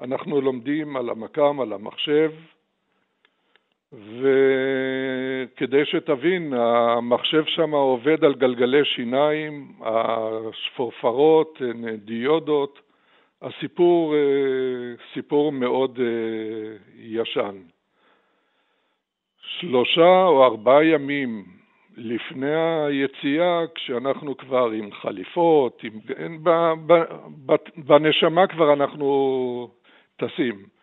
[0.00, 2.32] אנחנו לומדים על המקם, על המחשב,
[3.92, 11.58] וכדי שתבין, המחשב שם עובד על גלגלי שיניים, השפורפרות,
[12.04, 12.78] דיודות,
[13.42, 14.14] הסיפור
[15.14, 15.98] סיפור מאוד
[16.98, 17.56] ישן.
[19.40, 21.44] שלושה או ארבעה ימים
[21.96, 22.54] לפני
[22.86, 26.44] היציאה, כשאנחנו כבר עם חליפות, עם,
[27.76, 29.70] בנשמה כבר אנחנו
[30.16, 30.77] טסים.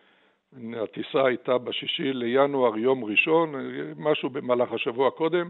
[0.84, 3.56] הטיסה הייתה בשישי לינואר, יום ראשון,
[3.98, 5.50] משהו במהלך השבוע קודם.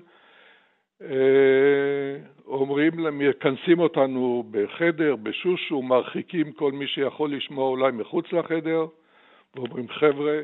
[1.01, 8.85] אה, אומרים, מכנסים אותנו בחדר, בשושו, מרחיקים כל מי שיכול לשמוע אולי מחוץ לחדר,
[9.55, 10.41] ואומרים, חבר'ה,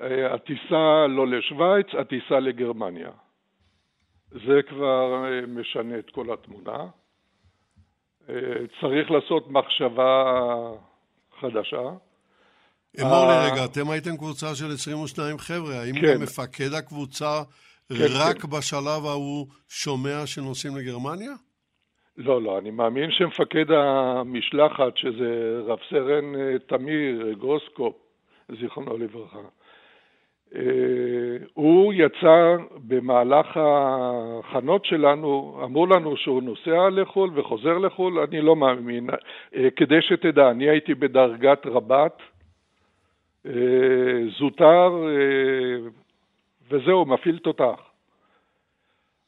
[0.00, 3.10] אה, הטיסה לא לשוויץ, הטיסה לגרמניה.
[4.30, 6.86] זה כבר אה, משנה את כל התמונה.
[8.80, 10.34] צריך לעשות מחשבה
[11.40, 11.90] חדשה.
[13.02, 16.22] אמור לי אה, רגע, אתם הייתם קבוצה של 22 חבר'ה, האם כן.
[16.22, 17.42] מפקד הקבוצה
[17.88, 18.48] כן, רק כן.
[18.50, 21.32] בשלב ההוא שומע שנוסעים לגרמניה?
[22.16, 27.94] לא, לא, אני מאמין שמפקד המשלחת, שזה רב סרן אה, תמיר גרוסקופ,
[28.60, 29.38] זיכרונו לברכה,
[30.54, 30.62] אה,
[31.54, 32.56] הוא יצא
[32.88, 39.10] במהלך ההכנות שלנו, אמרו לנו שהוא נוסע לחו"ל וחוזר לחו"ל, אני לא מאמין.
[39.76, 42.35] כדי שתדע, אני הייתי בדרגת רבת, אה,
[44.38, 45.88] זוטר, אה,
[46.70, 47.80] וזהו, מפעיל תותח.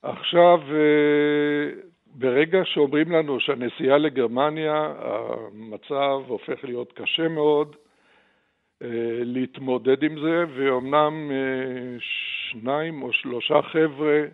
[0.02, 1.80] עכשיו, אה,
[2.14, 7.76] ברגע שאומרים לנו שהנסיעה לגרמניה, המצב הופך להיות קשה מאוד
[9.24, 11.30] להתמודד עם זה, ואומנם
[12.00, 14.24] שניים או שלושה חבר'ה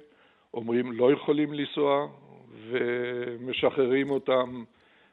[0.54, 2.06] אומרים לא יכולים לנסוע,
[2.70, 4.64] ומשחררים אותם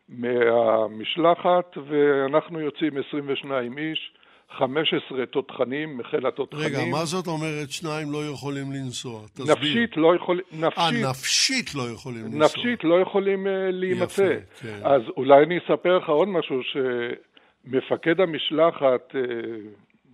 [0.09, 4.11] מהמשלחת, ואנחנו יוצאים 22 איש.
[4.57, 6.65] 15 תותחנים מחיל התותחנים.
[6.65, 9.21] רגע, מה זאת אומרת שניים לא יכולים לנסוע?
[9.33, 9.55] תסביר.
[9.55, 10.43] נפשית לא יכולים...
[10.51, 12.39] נפשית, 아, נפשית לא יכולים לנסוע.
[12.39, 14.23] נפשית לא יכולים uh, להימצא.
[14.23, 14.79] יפה, כן.
[14.83, 19.15] אז אולי אני אספר לך עוד משהו, שמפקד המשלחת, uh,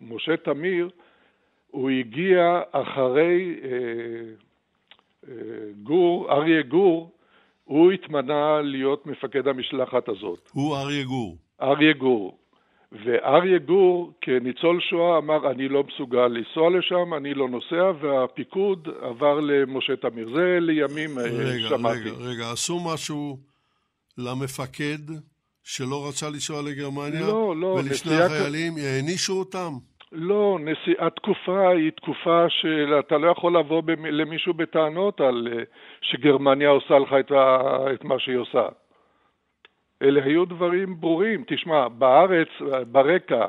[0.02, 0.89] משה תמיר,
[1.71, 3.65] הוא הגיע אחרי uh,
[5.26, 5.30] uh,
[5.84, 7.12] גור, אריה גור,
[7.63, 10.50] הוא התמנה להיות מפקד המשלחת הזאת.
[10.54, 11.38] הוא אריה גור.
[11.62, 12.38] אריה גור.
[12.91, 19.39] ואריה גור כניצול שואה אמר אני לא מסוגל לנסוע לשם, אני לא נוסע, והפיקוד עבר
[19.39, 20.30] למשה תמיר.
[20.36, 22.00] זה לימים אה, רגע, שמעתי.
[22.00, 23.38] רגע, רגע, עשו משהו
[24.17, 25.13] למפקד
[25.63, 27.28] שלא רצה לנסוע לגרמניה?
[27.28, 27.67] לא, לא.
[27.67, 28.80] ולשני החיילים כ...
[28.84, 29.71] הענישו אותם?
[30.12, 31.06] לא, נסיע...
[31.08, 35.63] התקופה היא תקופה שאתה לא יכול לבוא למישהו בטענות על אה,
[36.02, 37.58] שגרמניה עושה לך את, ה...
[37.93, 38.67] את מה שהיא עושה.
[40.01, 41.43] אלה היו דברים ברורים.
[41.47, 42.47] תשמע, בארץ,
[42.91, 43.45] ברקע,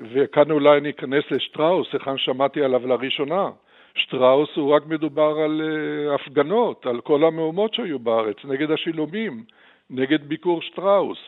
[0.00, 3.50] וכאן אולי אני אכנס לשטראוס, היכן שמעתי עליו לראשונה.
[3.94, 9.44] שטראוס הוא רק מדובר על uh, הפגנות, על כל המהומות שהיו בארץ, נגד השילומים,
[9.90, 11.18] נגד ביקור שטראוס.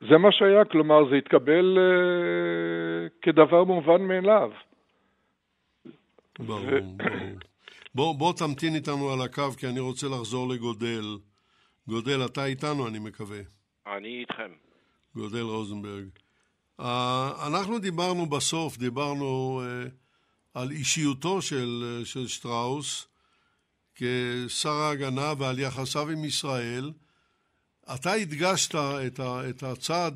[0.00, 4.50] זה מה שהיה, כלומר זה התקבל אה, כדבר מובן מאליו.
[6.38, 6.80] ברור, ברור.
[7.94, 11.04] בוא, בוא תמתין איתנו על הקו, כי אני רוצה לחזור לגודל.
[11.88, 13.55] גודל, אתה איתנו, אני מקווה.
[13.86, 14.52] אני איתכם.
[15.14, 16.08] גודל רוזנברג.
[16.80, 16.84] Uh,
[17.46, 19.90] אנחנו דיברנו בסוף, דיברנו uh,
[20.54, 23.08] על אישיותו של, uh, של שטראוס
[23.94, 26.92] כשר ההגנה ועל יחסיו עם ישראל.
[27.94, 30.12] אתה הדגשת את, ה, את הצד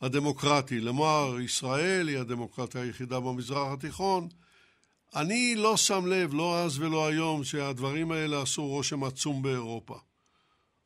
[0.00, 4.28] הדמוקרטי, לומר, ישראל היא הדמוקרטיה היחידה במזרח התיכון.
[5.14, 9.98] אני לא שם לב, לא אז ולא היום, שהדברים האלה עשו רושם עצום באירופה,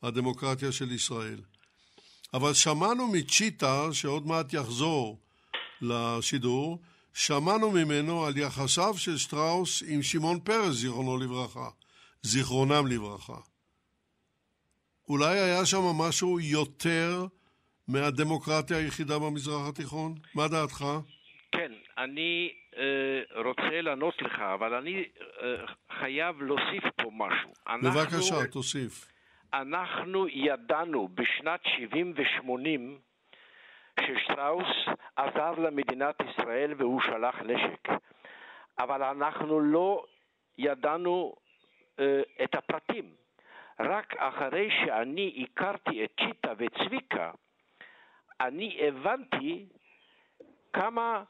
[0.03, 1.41] הדמוקרטיה של ישראל.
[2.35, 5.19] אבל שמענו מצ'יטה, שעוד מעט יחזור
[5.81, 6.79] לשידור,
[7.15, 11.69] שמענו ממנו על יחסיו של שטראוס עם שמעון פרס, זיכרונו לברכה.
[12.23, 13.41] זיכרונם לברכה.
[15.09, 17.27] אולי היה שם משהו יותר
[17.89, 20.15] מהדמוקרטיה היחידה במזרח התיכון?
[20.35, 20.85] מה דעתך?
[21.53, 25.05] כן, אני אה, רוצה לענות לך, אבל אני
[25.43, 25.67] אה,
[26.01, 27.53] חייב להוסיף פה משהו.
[27.83, 29.12] בבקשה, אנחנו, תוסיף.
[29.55, 32.81] אנחנו ידענו בשנת 70 ו-80
[34.01, 37.89] ששטראוס עזר למדינת ישראל והוא שלח נשק,
[38.79, 40.05] אבל אנחנו לא
[40.59, 41.35] ידענו
[42.01, 43.15] אה, את הפרטים.
[43.81, 47.31] רק אחרי שאני הכרתי את צ'יטה וצביקה,
[48.41, 49.67] אני הבנתי
[50.73, 51.23] כמה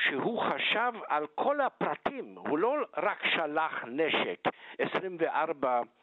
[0.00, 4.38] שהוא חשב על כל הפרטים, הוא לא רק שלח נשק
[4.78, 6.01] 24 אמ,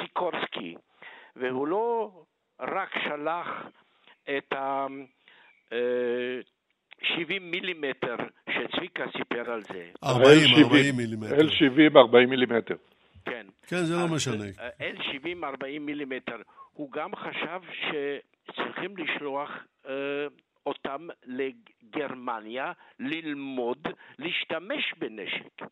[0.00, 0.74] סיקורסקי,
[1.36, 2.10] והוא לא
[2.60, 3.48] רק שלח
[4.38, 4.86] את ה...
[7.02, 8.16] 70 אה, מילימטר
[8.50, 9.90] שצביקה סיפר על זה.
[10.04, 11.36] 40, 40 מילימטר.
[11.36, 12.74] L70, 40 מילימטר.
[13.24, 13.46] כן.
[13.66, 14.44] כן, זה לא משנה.
[14.80, 16.36] L70, 40 מילימטר.
[16.72, 19.50] הוא גם חשב שצריכים לשלוח
[19.84, 19.88] uh,
[20.66, 23.88] אותם לגרמניה ללמוד
[24.18, 25.62] להשתמש בנשק.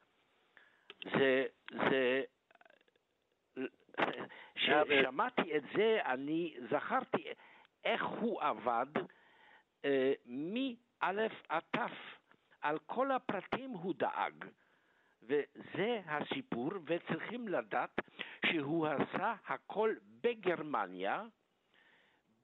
[1.04, 1.44] זה,
[1.90, 2.22] זה,
[4.54, 7.24] כששמעתי את זה, אני זכרתי
[7.84, 8.86] איך הוא עבד
[9.84, 10.74] אה, מא'
[11.48, 11.78] עד ת',
[12.60, 14.44] על כל הפרטים הוא דאג.
[15.22, 18.00] וזה הסיפור, וצריכים לדעת
[18.46, 21.22] שהוא עשה הכל בגרמניה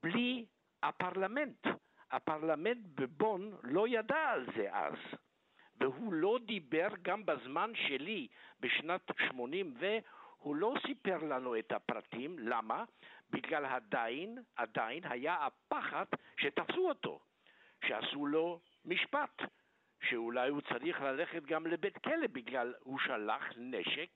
[0.02, 0.46] בלי
[0.82, 1.66] הפרלמנט.
[2.11, 4.94] הפרלמנט בבון לא ידע על זה אז,
[5.80, 8.28] והוא לא דיבר גם בזמן שלי
[8.61, 9.74] בשנת 80
[10.40, 12.85] והוא לא סיפר לנו את הפרטים, למה?
[13.31, 16.05] בגלל עדיין, עדיין היה הפחד
[16.37, 17.20] שתפסו אותו,
[17.85, 19.42] שעשו לו משפט,
[20.03, 24.11] שאולי הוא צריך ללכת גם לבית כלא בגלל הוא שלח נשק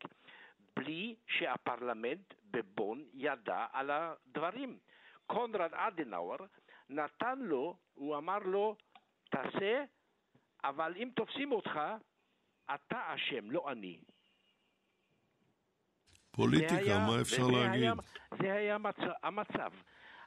[0.77, 4.79] בלי שהפרלמנט בבון ידע על הדברים.
[5.27, 6.37] קונרד אדנאואר
[6.91, 8.77] נתן לו, הוא אמר לו,
[9.31, 9.85] תעשה,
[10.65, 11.81] אבל אם תופסים אותך,
[12.75, 13.99] אתה אשם, לא אני.
[16.33, 17.83] פוליטיקה, היה, מה אפשר להגיד?
[17.83, 17.93] היה,
[18.39, 18.97] זה היה מצ...
[19.23, 19.73] המצב.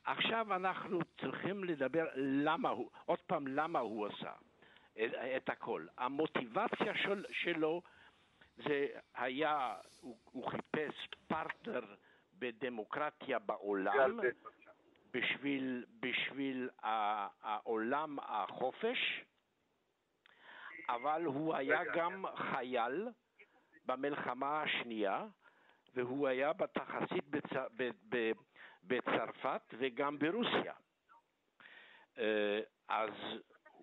[0.04, 4.32] עכשיו אנחנו צריכים לדבר למה הוא, עוד פעם, למה הוא עשה
[4.94, 5.86] את, את הכל.
[5.98, 7.82] המוטיבציה של, שלו
[8.58, 11.96] זה היה, הוא, הוא חיפש פרטנר
[12.34, 14.20] בדמוקרטיה בעולם,
[15.14, 19.24] בשביל, בשביל העולם החופש,
[20.90, 23.08] אבל הוא היה גם חייל
[23.86, 25.26] במלחמה השנייה,
[25.96, 27.54] והוא היה בתחסית בצ...
[28.84, 30.74] בצרפת וגם ברוסיה.
[32.18, 33.12] אה, אז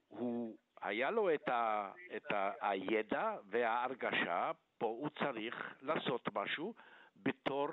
[0.08, 6.74] הוא, היה לו את, ה, את ה, הידע וההרגשה, פה הוא צריך לעשות משהו
[7.16, 7.68] בתור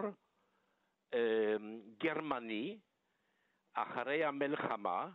[1.13, 1.55] אה,
[1.97, 2.79] גרמני
[3.73, 5.09] אחרי המלחמה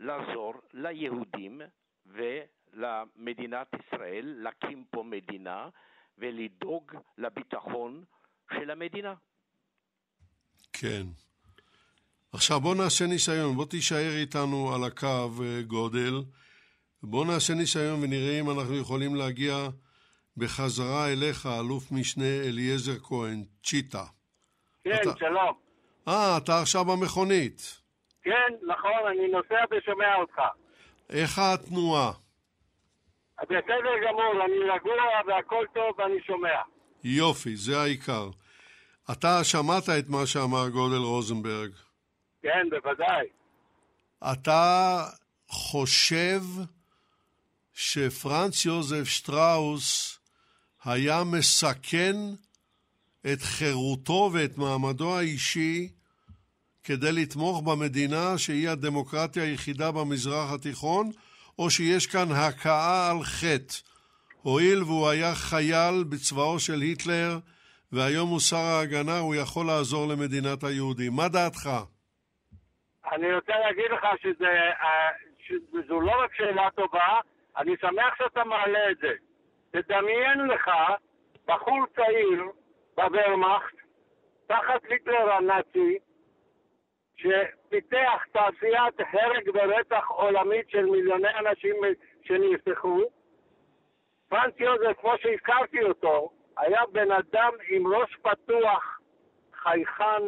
[0.00, 1.60] לעזור ליהודים
[2.06, 5.68] ולמדינת ישראל להקים פה מדינה
[6.18, 8.04] ולדאוג לביטחון
[8.54, 9.14] של המדינה.
[10.72, 11.02] כן.
[12.32, 16.22] עכשיו בוא נעשה ניסיון, בוא תישאר איתנו על הקו, אה, גודל.
[17.02, 19.68] בוא נעשה ניסיון ונראה אם אנחנו יכולים להגיע
[20.36, 24.04] בחזרה אליך, אלוף משנה אליעזר כהן, צ'יטה.
[24.84, 25.10] כן, אתה...
[25.18, 25.54] שלום.
[26.08, 27.80] אה, אתה עכשיו במכונית.
[28.22, 30.40] כן, נכון, אני נוסע ושומע אותך.
[31.10, 32.12] איך התנועה?
[33.42, 34.94] בסדר גמור, אני רגוע
[35.26, 36.60] והכל טוב ואני שומע.
[37.04, 38.30] יופי, זה העיקר.
[39.12, 41.70] אתה שמעת את מה שאמר גודל רוזנברג.
[42.42, 43.26] כן, בוודאי.
[44.32, 45.04] אתה
[45.48, 46.42] חושב
[47.74, 50.18] שפרנץ יוזף שטראוס
[50.84, 52.16] היה מסכן
[53.32, 55.88] את חירותו ואת מעמדו האישי
[56.84, 61.10] כדי לתמוך במדינה שהיא הדמוקרטיה היחידה במזרח התיכון,
[61.58, 63.74] או שיש כאן הכאה על חטא?
[64.42, 67.38] הואיל והוא היה חייל בצבאו של היטלר,
[67.92, 71.12] והיום הוא שר ההגנה, הוא יכול לעזור למדינת היהודים.
[71.16, 71.64] מה דעתך?
[73.12, 77.18] אני רוצה להגיד לך שזה, אה, שזו לא רק שאלה טובה,
[77.56, 79.12] אני שמח שאתה מעלה את זה.
[79.70, 80.70] תדמיין לך
[81.46, 82.42] בחור צעיר
[82.96, 83.74] בוורמאכט,
[84.46, 85.98] תחת היטלר הנאצי,
[87.16, 91.76] שפיתח תעשיית הרג ורצח עולמית של מיליוני אנשים
[92.22, 93.00] שנרצחו.
[94.28, 96.30] פרנץ יוזף, כמו שהזכרתי אותו,
[96.60, 99.00] היה בן אדם עם ראש פתוח,
[99.54, 100.22] חייכן,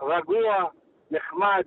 [0.00, 0.64] רגוע,
[1.10, 1.64] נחמד.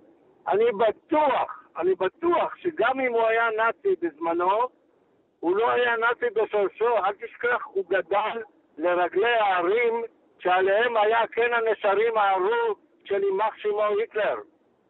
[0.47, 4.59] אני בטוח, אני בטוח שגם אם הוא היה נאצי בזמנו,
[5.39, 8.41] הוא לא היה נאצי בשורשו, אל תשכח, הוא גדל
[8.77, 10.03] לרגלי הערים
[10.39, 12.75] שעליהם היה כן הנשרים הארור
[13.05, 14.35] של יימח שמו היטלר.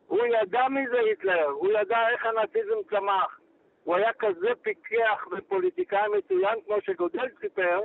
[0.07, 3.39] הוא ידע מי זה היטלר, הוא ידע איך הנאציזם צמח.
[3.83, 7.79] הוא היה כזה פיקח ופוליטיקאי מצוין, כמו שגודל סיפר,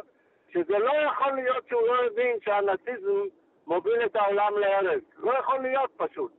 [0.53, 3.23] שזה לא יכול להיות שהוא לא הבין שהנאציזם
[3.67, 5.01] מוביל את העולם להרג.
[5.17, 6.33] לא יכול להיות פשוט.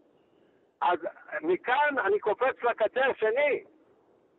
[0.81, 0.99] אז
[1.41, 3.63] מכאן אני קופץ לקצה השני.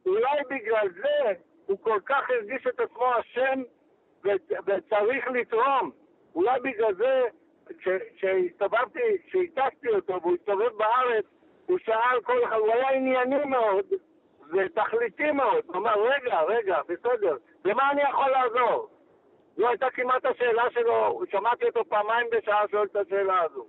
[0.06, 1.32] אולי בגלל זה
[1.66, 3.62] הוא כל כך הרגיש את עצמו אשם
[4.66, 5.90] וצריך לתרום.
[6.34, 7.22] אולי בגלל זה,
[8.16, 11.24] כשהסתובבתי, כשהטסתי אותו והוא הסתובב בארץ,
[11.66, 13.84] הוא שאל כל אחד, הוא היה ענייני מאוד
[14.52, 15.64] ותכליתי מאוד.
[15.66, 18.88] הוא אמר, רגע, רגע, בסדר, במה אני יכול לעזור?
[19.58, 23.66] זו הייתה כמעט השאלה שלו, שמעתי אותו פעמיים בשעה שואל את השאלה הזו.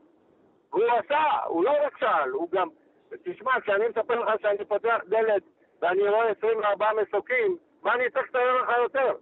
[0.72, 2.68] והוא עשה, הוא לא רק שאל, הוא גם...
[3.24, 5.44] תשמע, כשאני מספר לך שאני פותח דלת
[5.82, 9.16] ואני רואה 24 מסוקים, מה אני צריך לתאר לך יותר?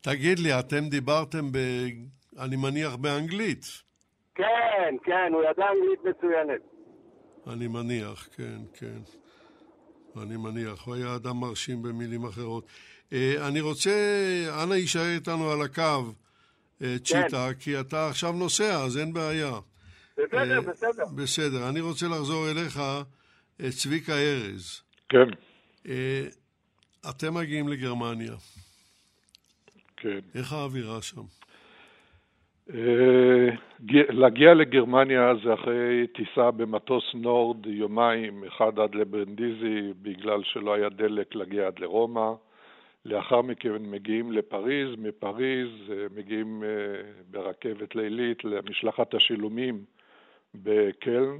[0.00, 1.58] תגיד לי, אתם דיברתם, ב...
[2.38, 3.64] אני מניח, באנגלית.
[4.34, 6.60] כן, כן, הוא ידע אנגלית מצוינת.
[7.46, 9.00] אני מניח, כן, כן.
[10.22, 12.64] אני מניח, הוא היה אדם מרשים במילים אחרות.
[13.12, 13.90] אה, אני רוצה,
[14.62, 16.12] אנא יישאר איתנו על הקו,
[16.82, 17.60] אה, צ'יטה, כן.
[17.60, 19.52] כי אתה עכשיו נוסע, אז אין בעיה.
[20.18, 21.04] בסדר, אה, בסדר.
[21.16, 21.68] בסדר.
[21.68, 22.80] אני רוצה לחזור אליך,
[23.70, 24.82] צביקה ארז.
[25.08, 25.28] כן.
[27.10, 28.34] אתם מגיעים לגרמניה.
[29.96, 30.18] כן.
[30.34, 31.22] איך האווירה שם?
[34.08, 41.34] להגיע לגרמניה זה אחרי טיסה במטוס נורד יומיים, אחד עד לברנדיזי בגלל שלא היה דלק
[41.34, 42.32] להגיע עד לרומא.
[43.04, 46.68] לאחר מכן מגיעים לפריז, מפריז אה, מגיעים אה,
[47.30, 49.84] ברכבת לילית למשלחת השילומים
[50.54, 51.38] בקלן.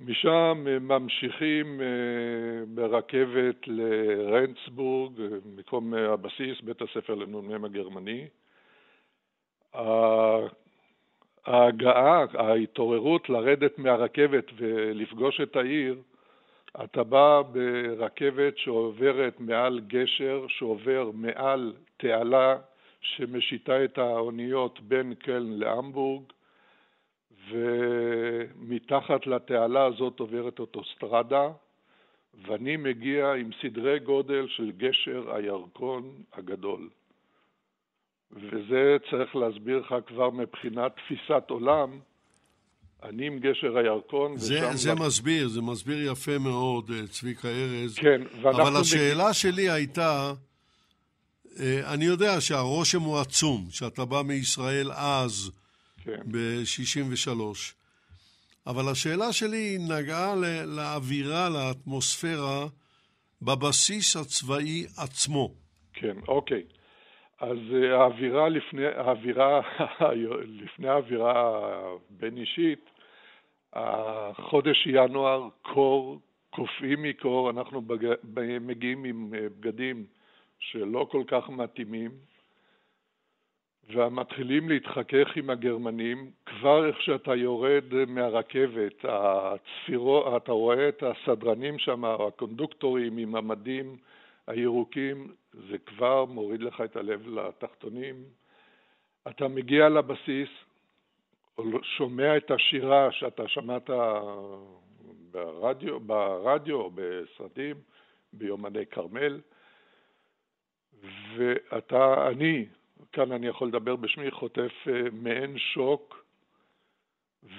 [0.00, 1.86] משם ממשיכים אה,
[2.74, 5.12] ברכבת לרנצבורג,
[5.56, 8.26] מקום הבסיס, בית הספר לנ"מ הגרמני.
[11.46, 15.96] ההגעה, ההתעוררות לרדת מהרכבת ולפגוש את העיר
[16.84, 22.56] אתה בא ברכבת שעוברת מעל גשר, שעובר מעל תעלה
[23.00, 26.22] שמשיתה את האוניות בין קלן להמבורג,
[27.50, 31.48] ומתחת לתעלה הזאת עוברת אוטוסטרדה,
[32.46, 36.88] ואני מגיע עם סדרי גודל של גשר הירקון הגדול.
[38.32, 41.98] וזה צריך להסביר לך כבר מבחינת תפיסת עולם,
[43.02, 44.36] אני עם גשר הירקון.
[44.36, 44.98] זה, זה לב...
[44.98, 47.94] מסביר, זה מסביר יפה מאוד, אה, צביקה ארז.
[47.94, 48.62] כן, ואנחנו...
[48.62, 49.32] אבל השאלה מג...
[49.32, 50.32] שלי הייתה,
[51.60, 55.50] אה, אני יודע שהרושם הוא עצום, שאתה בא מישראל אז,
[56.04, 56.20] כן.
[56.30, 57.40] ב-63.
[58.66, 60.34] אבל השאלה שלי נגעה
[60.66, 62.66] לאווירה, לאטמוספירה,
[63.42, 65.54] בבסיס הצבאי עצמו.
[65.92, 66.62] כן, אוקיי.
[67.40, 69.60] אז אה, האווירה לפני, האווירה,
[70.62, 71.60] לפני האווירה
[72.10, 72.83] הבין-אישית,
[73.74, 76.20] החודש ינואר קור,
[76.50, 78.14] קופאים מקור, אנחנו בג...
[78.60, 80.04] מגיעים עם אה, בגדים
[80.58, 82.10] שלא כל כך מתאימים,
[83.88, 86.30] ומתחילים להתחכך עם הגרמנים.
[86.46, 93.96] כבר איך שאתה יורד מהרכבת, הצפירו, אתה רואה את הסדרנים שם, הקונדוקטורים עם המדים
[94.46, 98.14] הירוקים, זה כבר מוריד לך את הלב לתחתונים.
[99.28, 100.48] אתה מגיע לבסיס,
[101.82, 103.90] שומע את השירה שאתה שמעת
[105.30, 107.76] ברדיו, ברדיו או בסרטים,
[108.32, 109.40] ביומני כרמל,
[111.36, 112.66] ואתה, אני,
[113.12, 116.24] כאן אני יכול לדבר בשמי, חוטף אה, מעין שוק,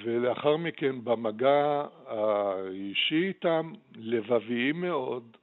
[0.03, 5.37] ולאחר מכן במגע האישי איתם, לבביים מאוד,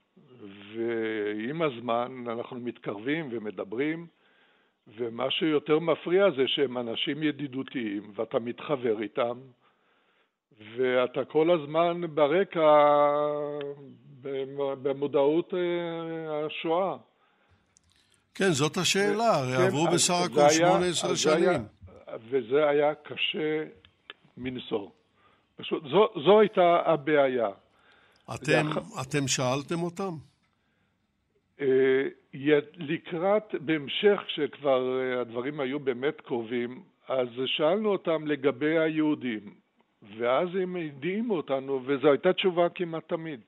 [0.75, 4.07] ועם הזמן אנחנו מתקרבים ומדברים,
[4.87, 9.41] ומה שיותר מפריע זה שהם אנשים ידידותיים ואתה מתחבר איתם
[10.77, 12.61] ואתה כל הזמן ברקע
[14.83, 16.97] במודעות אה, השואה.
[18.35, 21.49] כן, זאת השאלה, הרי כן, עברו בסך הכל 18 שנים.
[21.49, 21.59] היה,
[22.31, 23.65] וזה היה קשה
[24.37, 24.89] מנשוא.
[25.57, 27.49] פשוט, זו, זו הייתה הבעיה.
[28.35, 28.71] אתם,
[29.03, 30.17] אתם שאלתם אותם?
[31.63, 39.55] אה, לקראת, בהמשך, כשכבר אה, הדברים היו באמת קרובים, אז שאלנו אותם לגבי היהודים,
[40.19, 43.41] ואז הם הדהימו אותנו, וזו הייתה תשובה כמעט תמיד.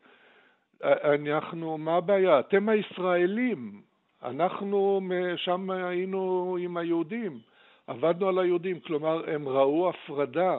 [0.85, 2.41] אנחנו, מה הבעיה?
[2.41, 3.83] אתם הישראלים,
[4.23, 5.01] אנחנו
[5.37, 7.39] שם היינו עם היהודים,
[7.87, 10.59] עבדנו על היהודים, כלומר הם ראו הפרדה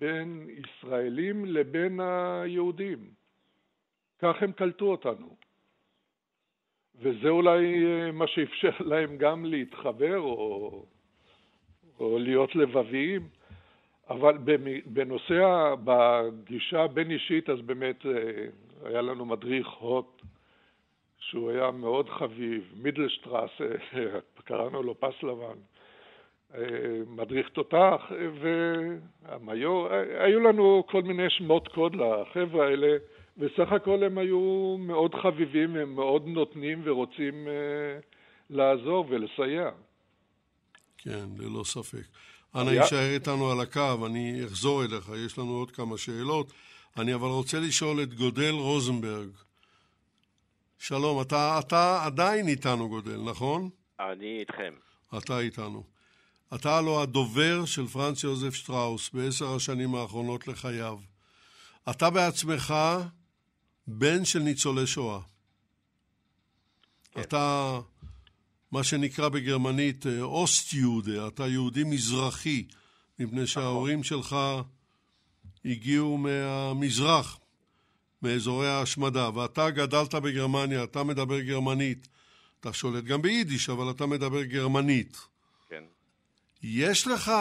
[0.00, 2.98] בין ישראלים לבין היהודים.
[4.18, 5.45] כך הם קלטו אותנו.
[7.00, 10.84] וזה אולי אה, מה שאפשר להם גם להתחבר או,
[12.00, 13.28] או להיות לבביים.
[14.10, 14.38] אבל
[14.86, 18.46] בנושא, בגישה הבין-אישית, אז באמת אה,
[18.84, 20.22] היה לנו מדריך הוט,
[21.18, 23.50] שהוא היה מאוד חביב, מידלשטראס,
[24.44, 25.58] קראנו לו פס לבן,
[26.54, 26.60] אה,
[27.06, 29.88] מדריך תותח, והמיור,
[30.18, 32.96] היו לנו כל מיני שמות קוד לחבר'ה האלה,
[33.38, 38.04] וסך הכל הם היו מאוד חביבים, הם מאוד נותנים ורוצים uh,
[38.50, 39.70] לעזור ולסייע.
[40.98, 42.06] כן, ללא ספק.
[42.54, 46.52] אנא יישאר איתנו על הקו, אני אחזור אליך, יש לנו עוד כמה שאלות.
[46.96, 49.28] אני אבל רוצה לשאול את גודל רוזנברג.
[50.78, 53.68] שלום, אתה, אתה עדיין איתנו, גודל, נכון?
[54.00, 54.72] אני איתכם.
[55.18, 55.82] אתה איתנו.
[56.54, 60.98] אתה הלא הדובר של פרנץ יוזף שטראוס בעשר השנים האחרונות לחייו.
[61.90, 62.74] אתה בעצמך
[63.86, 65.20] בן של ניצולי שואה.
[67.12, 67.20] כן.
[67.20, 67.78] אתה,
[68.72, 72.66] מה שנקרא בגרמנית אה, אוסט יהודה, אתה יהודי מזרחי,
[73.18, 73.46] מפני נכון.
[73.46, 74.36] שההורים שלך
[75.64, 77.38] הגיעו מהמזרח,
[78.22, 82.08] מאזורי ההשמדה, ואתה גדלת בגרמניה, אתה מדבר גרמנית.
[82.60, 85.16] אתה שולט גם ביידיש, אבל אתה מדבר גרמנית.
[85.68, 85.84] כן.
[86.62, 87.32] יש לך,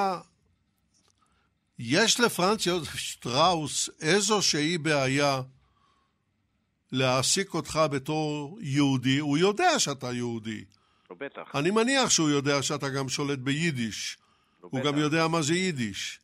[1.79, 5.41] יש לפרנץ יוזף שטראוס איזושהי בעיה
[6.95, 10.65] להעסיק אותך בתור יהודי, הוא יודע שאתה יהודי.
[11.09, 11.55] לא בטח.
[11.55, 14.17] אני מניח שהוא יודע שאתה גם שולט ביידיש.
[14.63, 14.89] לא הוא בטח.
[14.89, 16.19] גם יודע מה זה יידיש.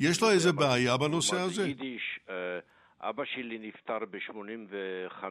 [0.00, 1.66] יש לו איזה בעיה בנושא הזה?
[1.66, 2.58] יידיש, אה,
[3.00, 5.24] אבא שלי נפטר ב-85,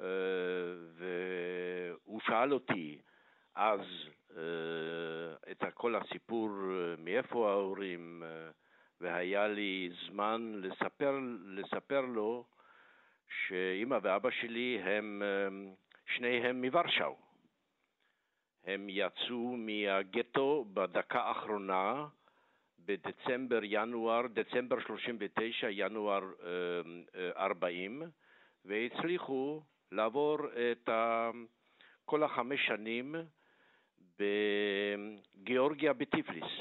[0.00, 0.06] אה,
[0.98, 2.98] והוא שאל אותי
[3.54, 3.80] אז
[4.36, 4.42] אה,
[5.50, 6.48] את כל הסיפור,
[6.98, 8.22] מאיפה ההורים,
[9.00, 12.44] והיה לי זמן לספר, לספר לו
[13.46, 15.22] שאימא ואבא שלי הם
[16.06, 17.16] שניהם מוורשאו.
[18.64, 22.06] הם יצאו מהגטו בדקה האחרונה
[22.78, 26.22] בדצמבר, ינואר, דצמבר 39, ינואר
[27.36, 28.02] 40,
[28.64, 29.62] והצליחו
[29.92, 30.38] לעבור
[30.72, 30.88] את
[32.04, 33.14] כל החמש שנים
[34.18, 36.52] בגיאורגיה בטיפליס.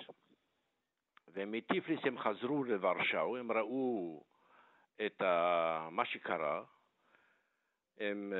[1.33, 4.23] ומטיפליס הם חזרו לוורשאו, הם ראו
[5.05, 5.21] את
[5.91, 6.63] מה שקרה.
[7.99, 8.33] הם,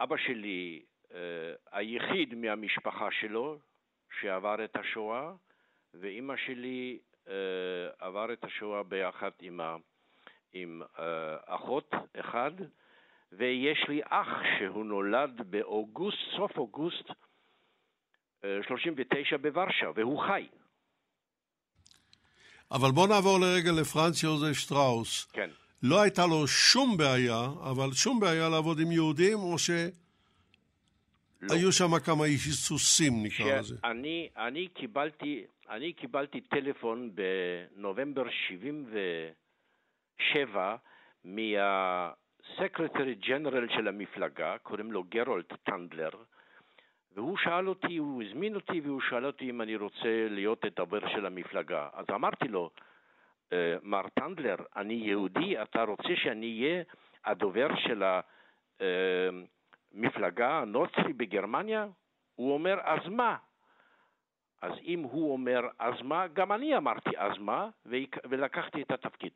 [0.00, 0.82] אבא שלי
[1.72, 3.58] היחיד מהמשפחה שלו
[4.20, 5.32] שעבר את השואה,
[5.94, 7.28] ואימא שלי uh,
[7.98, 9.76] עבר את השואה ביחד עם, ה,
[10.52, 10.82] עם
[11.46, 12.50] אחות אחד,
[13.32, 14.28] ויש לי אח
[14.58, 20.48] שהוא נולד באוגוסט, סוף אוגוסט uh, 39 בוורשה, והוא חי.
[22.70, 25.24] אבל בוא נעבור לרגע לפרנץ יוזף שטראוס.
[25.32, 25.50] כן.
[25.88, 29.70] לא הייתה לו שום בעיה, אבל שום בעיה לעבוד עם יהודים, או ש...
[31.42, 31.70] לא.
[31.70, 33.76] שם כמה היסוסים, נקרא לזה.
[33.84, 40.76] אני, אני, קיבלתי, אני קיבלתי טלפון בנובמבר 77
[41.24, 46.10] מהסקרטרי ג'נרל של המפלגה, קוראים לו גרולד טנדלר,
[47.14, 51.26] והוא שאל אותי, הוא הזמין אותי והוא שאל אותי אם אני רוצה להיות הדובר של
[51.26, 51.88] המפלגה.
[51.92, 52.70] אז אמרתי לו,
[53.82, 56.82] מר טנדלר, אני יהודי, אתה רוצה שאני אהיה
[57.24, 58.20] הדובר של ה...
[58.80, 59.28] אה,
[59.92, 61.86] מפלגה נוצרי בגרמניה?
[62.34, 63.36] הוא אומר, אז מה?
[64.62, 66.26] אז אם הוא אומר, אז מה?
[66.28, 67.68] גם אני אמרתי, אז מה?
[68.30, 69.32] ולקחתי את התפקיד.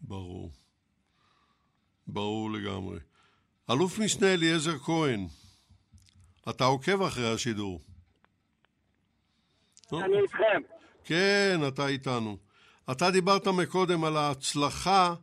[0.00, 0.50] ברור.
[2.06, 2.98] ברור לגמרי.
[3.70, 5.26] אלוף משנה אליעזר כהן,
[6.50, 7.80] אתה עוקב אחרי השידור.
[9.92, 10.62] אני איתכם.
[11.04, 12.36] כן, אתה איתנו.
[12.90, 15.14] אתה דיברת מקודם על ההצלחה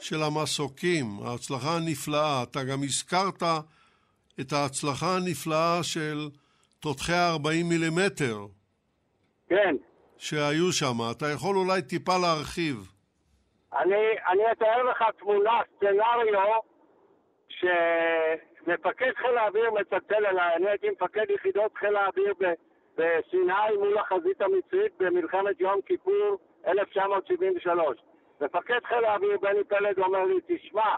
[0.00, 2.42] של המסוקים, ההצלחה הנפלאה.
[2.42, 3.42] אתה גם הזכרת
[4.40, 6.28] את ההצלחה הנפלאה של
[6.80, 8.38] תותחי ה-40 מילימטר.
[9.48, 9.76] כן.
[10.18, 10.96] שהיו שם.
[11.10, 12.92] אתה יכול אולי טיפה להרחיב.
[13.72, 13.94] אני,
[14.32, 16.60] אני אתאר לך תמונה, סצנריו,
[17.48, 22.34] שמפקד חיל האוויר מצלצל אליי, אני הייתי מפקד יחידות חיל האוויר
[22.96, 27.96] בסיני מול החזית המצרית במלחמת יום כיפור 1973.
[28.40, 30.94] מפקד חיל האוויר בני פלד אומר לי, תשמע,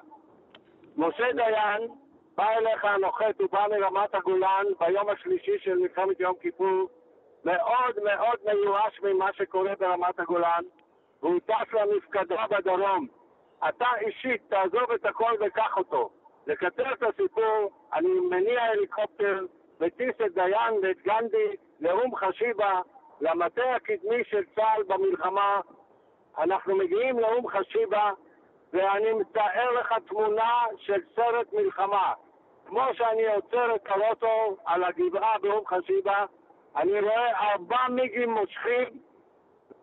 [0.97, 1.89] משה דיין
[2.37, 6.89] בא אליך הנוחת, הוא בא מרמת הגולן ביום השלישי של מלחמת יום כיפור,
[7.45, 10.65] מאוד מאוד מיואש ממה שקורה ברמת הגולן,
[11.23, 13.07] והוא טס למפקדה בדרום.
[13.69, 16.11] אתה אישית תעזוב את הכל וקח אותו.
[16.47, 19.47] לקצר את הסיפור, אני מניע הליקופטר,
[19.81, 22.81] מטיס את דיין ואת גנדי לאום חשיבה,
[23.21, 25.61] למטה הקדמי של צה"ל במלחמה.
[26.39, 28.11] אנחנו מגיעים לאום חשיבה,
[28.73, 32.13] ואני מתאר לך תמונה של סרט מלחמה.
[32.67, 36.25] כמו שאני עוצר את הרוטו על הגבעה באום חשיבה,
[36.77, 38.89] אני רואה ארבע מיגים מושכים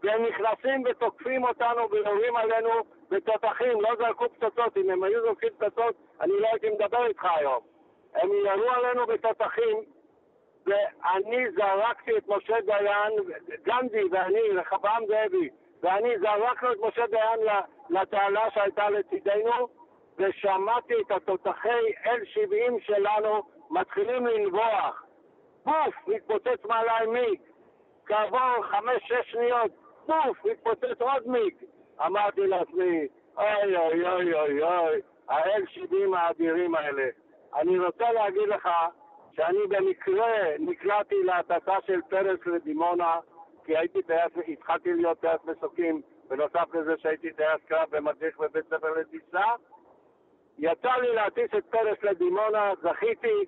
[0.03, 2.69] והם נכנסים ותוקפים אותנו ויורים עלינו
[3.09, 7.59] בתותחים, לא זרקו פצצות, אם הם היו זורקים פצצות אני לא הייתי מדבר איתך היום.
[8.15, 9.83] הם ירו עלינו בתותחים
[10.65, 13.13] ואני זרקתי את משה דיין,
[13.63, 15.49] גנדי ואני, רחבעם זאבי,
[15.83, 17.39] ואני זרקנו את משה דיין
[17.89, 19.67] לתעלה שהייתה לצידנו
[20.17, 25.05] ושמעתי את התותחי L70 שלנו מתחילים לנבוח.
[25.63, 27.39] פוף, מתפוצץ מעליי מיג.
[28.05, 29.71] כעבור חמש-שש שניות,
[30.05, 31.53] פוף, מתפוצץ עוד מיג.
[32.05, 33.07] אמרתי לעצמי,
[33.37, 37.09] אוי אוי אוי אוי אוי, ה-L70 האדירים האלה.
[37.55, 38.69] אני רוצה להגיד לך
[39.35, 43.19] שאני במקרה נקלעתי להטסה של פרס לדימונה,
[43.65, 48.91] כי הייתי טייס, התחלתי להיות טייס מסוקים, בנוסף לזה שהייתי טייס קרב ומדריך בבית ספר
[48.99, 49.45] לטיסה.
[50.59, 53.45] יצא לי להטיס את פרס לדימונה, זכיתי,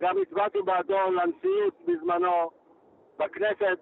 [0.00, 2.50] גם הצבעתי בעדו לנשיאות בזמנו
[3.18, 3.78] בכנסת,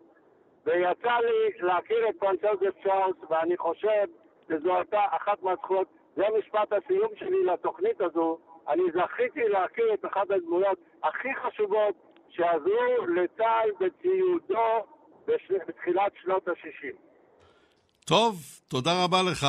[0.65, 4.07] ויצא לי להכיר את פרנסל צ'ארלס, ואני חושב
[4.49, 8.39] שזו הייתה אחת מהזכויות, זה משפט הסיום שלי לתוכנית הזו,
[8.69, 11.95] אני זכיתי להכיר את אחת הדמויות הכי חשובות
[12.31, 14.87] שעזרו לצה"ל בציודו
[15.27, 16.97] בתחילת שנות ה-60.
[18.05, 19.47] טוב, תודה רבה לך.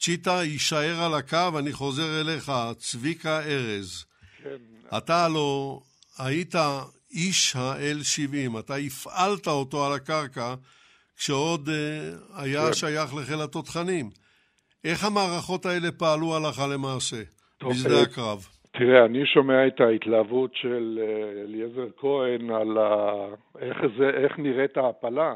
[0.00, 4.04] צ'יטה יישאר על הקו, אני חוזר אליך, צביקה ארז.
[4.42, 4.56] כן.
[4.96, 5.80] אתה הלא
[6.18, 6.54] היית
[7.10, 10.54] איש ה-L70, אתה הפעלת אותו על הקרקע
[11.16, 11.72] כשעוד uh,
[12.42, 12.74] היה כן.
[12.74, 14.10] שייך לחיל התותחנים.
[14.84, 17.22] איך המערכות האלה פעלו הלכה למעשה
[17.66, 18.46] בשדה אה, הקרב?
[18.70, 23.12] תראה, אני שומע את ההתלהבות של אה, אליעזר כהן על ה...
[23.58, 25.34] איך, זה, איך נראית ההפלה.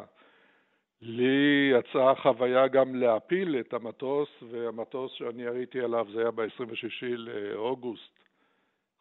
[1.02, 8.18] לי יצאה חוויה גם להפיל את המטוס, והמטוס שאני יריתי עליו זה היה ב-26 לאוגוסט,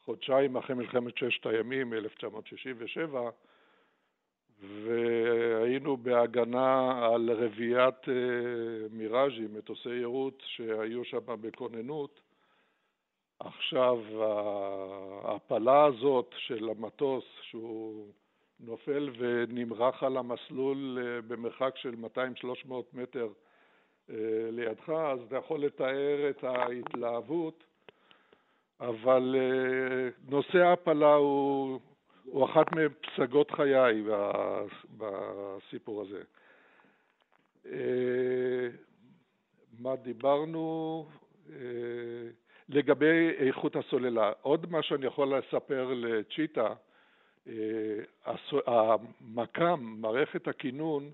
[0.06, 3.30] חודשיים אחרי מלחמת ששת הימים, 1967,
[4.84, 8.14] והיינו בהגנה על רביעיית אה,
[8.92, 12.20] מיראז'ים, מטוסי יירוט שהיו שם בכוננות.
[13.46, 14.00] עכשיו,
[15.24, 18.08] ההפלה הזאת של המטוס, שהוא
[18.60, 21.96] נופל ונמרח על המסלול אה, במרחק של
[22.70, 23.28] 200-300 מטר
[24.10, 24.16] אה,
[24.52, 27.64] לידך, אז אתה יכול לתאר את ההתלהבות,
[28.80, 31.80] אבל אה, נושא ההפלה הוא,
[32.26, 34.04] הוא אחת מפסגות חיי
[34.98, 36.22] בסיפור הזה.
[39.80, 41.06] מה דיברנו?
[42.70, 46.74] לגבי איכות הסוללה, עוד מה שאני יכול לספר לצ'יטה,
[47.48, 47.54] אה,
[48.68, 51.12] המקם, מערכת הכינון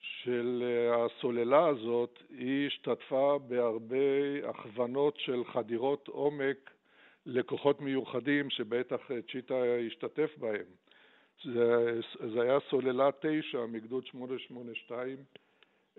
[0.00, 3.96] של אה, הסוללה הזאת, היא השתתפה בהרבה
[4.48, 6.70] הכוונות של חדירות עומק
[7.26, 9.00] לכוחות מיוחדים שבטח
[9.32, 9.54] צ'יטה
[9.86, 10.66] השתתף בהם.
[11.44, 12.00] זה,
[12.34, 15.16] זה היה סוללה 9 מגדוד 882,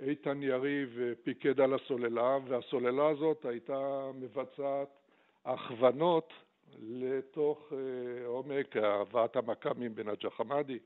[0.01, 4.87] איתן יריב פיקד על הסוללה, והסוללה הזאת הייתה מבצעת
[5.45, 6.33] הכוונות
[6.79, 10.79] לתוך אה, עומק הבאת המכ"מים בנג'ה חמאדי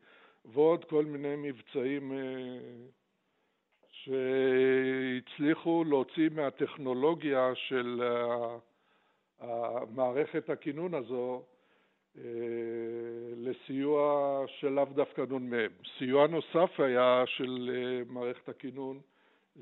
[0.45, 2.17] ועוד כל מיני מבצעים אה,
[3.91, 8.03] שהצליחו להוציא מהטכנולוגיה של
[9.89, 11.54] מערכת הכינון הזו אה,
[13.37, 15.53] לסיוע שלאו דווקא נ"מ.
[15.97, 17.71] סיוע נוסף היה של
[18.09, 18.99] מערכת הכינון,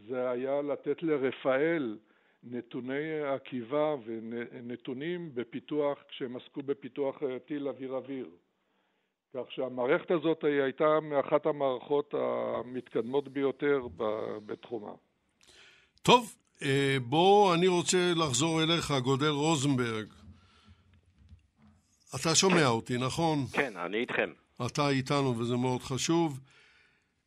[0.08, 1.97] זה היה לתת לרפאל
[2.43, 8.30] נתוני עקיבה ונתונים בפיתוח, כשהם עסקו בפיתוח טיל אוויר-אוויר.
[9.34, 13.88] כך שהמערכת הזאת הייתה מאחת המערכות המתקדמות ביותר
[14.45, 14.91] בתחומה.
[16.01, 20.22] טוב, אה, בוא, אני רוצה לחזור אליך, גודל רוזנברג.
[22.16, 23.45] אתה שומע אותי, נכון?
[23.51, 24.30] כן, אני איתכם.
[24.66, 26.39] אתה איתנו וזה מאוד חשוב.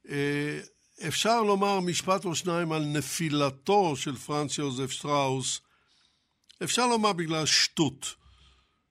[0.08, 0.60] אה,
[1.08, 5.60] אפשר לומר משפט או שניים על נפילתו של פרנץ יוזף שטראוס.
[6.62, 8.14] אפשר לומר בגלל שטות.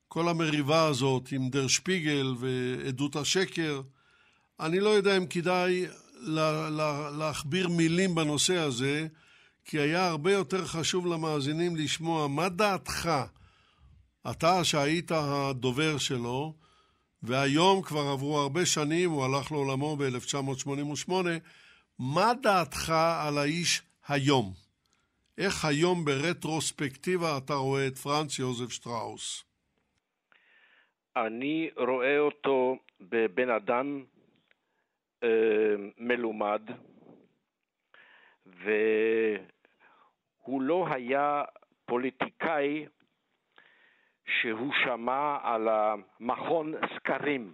[0.07, 3.81] כל המריבה הזאת עם דר שפיגל ועדות השקר.
[4.59, 5.85] אני לא יודע אם כדאי
[6.19, 9.07] לה, לה, להכביר מילים בנושא הזה,
[9.65, 13.09] כי היה הרבה יותר חשוב למאזינים לשמוע מה דעתך,
[14.31, 16.53] אתה שהיית הדובר שלו,
[17.23, 21.11] והיום כבר עברו הרבה שנים, הוא הלך לעולמו ב-1988,
[21.99, 22.93] מה דעתך
[23.27, 24.53] על האיש היום?
[25.37, 29.43] איך היום ברטרוספקטיבה אתה רואה את פרנץ יוזף שטראוס?
[31.15, 34.03] אני רואה אותו בבן אדם
[35.23, 35.29] אה,
[35.97, 36.61] מלומד,
[38.45, 38.81] והוא
[40.61, 41.43] לא היה
[41.85, 42.85] פוליטיקאי
[44.25, 47.53] שהוא שמע על המכון סקרים.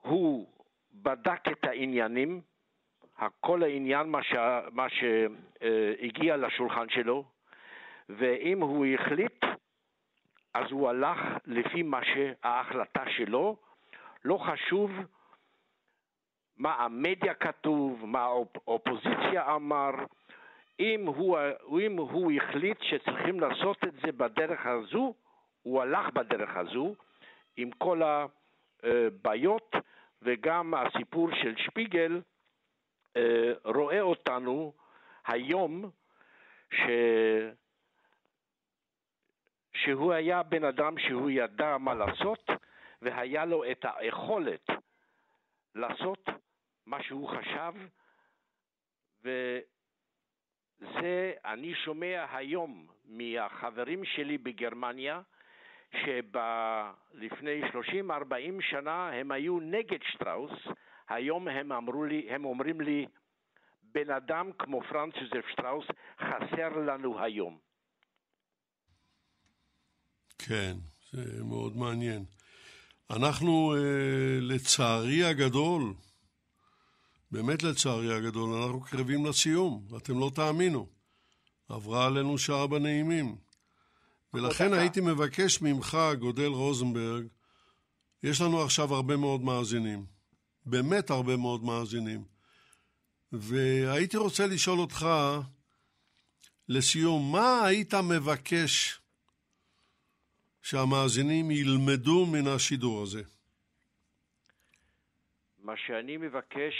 [0.00, 0.46] הוא
[0.92, 2.40] בדק את העניינים,
[3.40, 4.34] כל העניין, מה, ש...
[4.72, 7.24] מה שהגיע לשולחן שלו,
[8.08, 9.44] ואם הוא החליט,
[10.54, 13.56] אז הוא הלך לפי מה שההחלטה שלו,
[14.24, 14.90] לא חשוב
[16.56, 19.90] מה המדיה כתוב, מה האופוזיציה אמר,
[20.82, 21.38] אם הוא,
[21.80, 25.14] אם הוא החליט שצריכים לעשות את זה בדרך הזו,
[25.62, 26.94] הוא הלך בדרך הזו,
[27.56, 28.02] עם כל
[28.82, 29.74] הבעיות,
[30.22, 32.20] וגם הסיפור של שפיגל
[33.16, 34.72] אה, רואה אותנו
[35.26, 35.90] היום
[36.70, 36.80] ש...
[39.74, 42.50] שהוא היה בן אדם שהוא ידע מה לעשות,
[43.02, 44.70] והיה לו את היכולת
[45.74, 46.28] לעשות
[46.86, 47.72] מה שהוא חשב,
[50.82, 55.20] וזה אני שומע היום מהחברים שלי בגרמניה,
[55.90, 60.52] שלפני 30-40 שנה הם היו נגד שטראוס,
[61.08, 63.06] היום הם, אמרו לי, הם אומרים לי,
[63.82, 65.86] בן אדם כמו פרנץ יוזף שטראוס
[66.20, 67.58] חסר לנו היום.
[70.38, 70.72] כן,
[71.12, 72.24] זה מאוד מעניין.
[73.10, 75.82] אנחנו, אה, לצערי הגדול,
[77.32, 80.86] באמת לצערי הגדול, אנחנו קרבים לסיום, ואתם לא תאמינו.
[81.68, 83.36] עברה עלינו שעה בנעימים.
[84.34, 87.26] ולכן הייתי מבקש ממך, גודל רוזנברג,
[88.22, 90.06] יש לנו עכשיו הרבה מאוד מאזינים.
[90.66, 92.24] באמת הרבה מאוד מאזינים.
[93.32, 95.06] והייתי רוצה לשאול אותך,
[96.68, 99.00] לסיום, מה היית מבקש
[100.62, 103.22] שהמאזינים ילמדו מן השידור הזה?
[105.58, 106.74] מה שאני מבקש,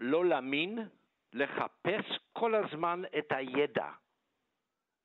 [0.00, 0.78] לא להאמין,
[1.32, 3.88] לחפש כל הזמן את הידע.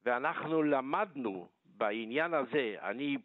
[0.04, 3.18] ואנחנו למדנו בעניין הזה, אני,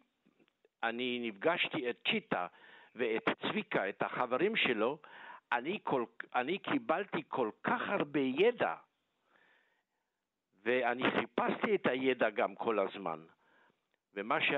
[0.83, 2.47] אני נפגשתי את צ'יטה
[2.95, 4.97] ואת צביקה, את החברים שלו,
[5.51, 6.05] אני, כל,
[6.35, 8.75] אני קיבלתי כל כך הרבה ידע,
[10.63, 13.19] ואני חיפשתי את הידע גם כל הזמן.
[14.13, 14.51] ומה ש,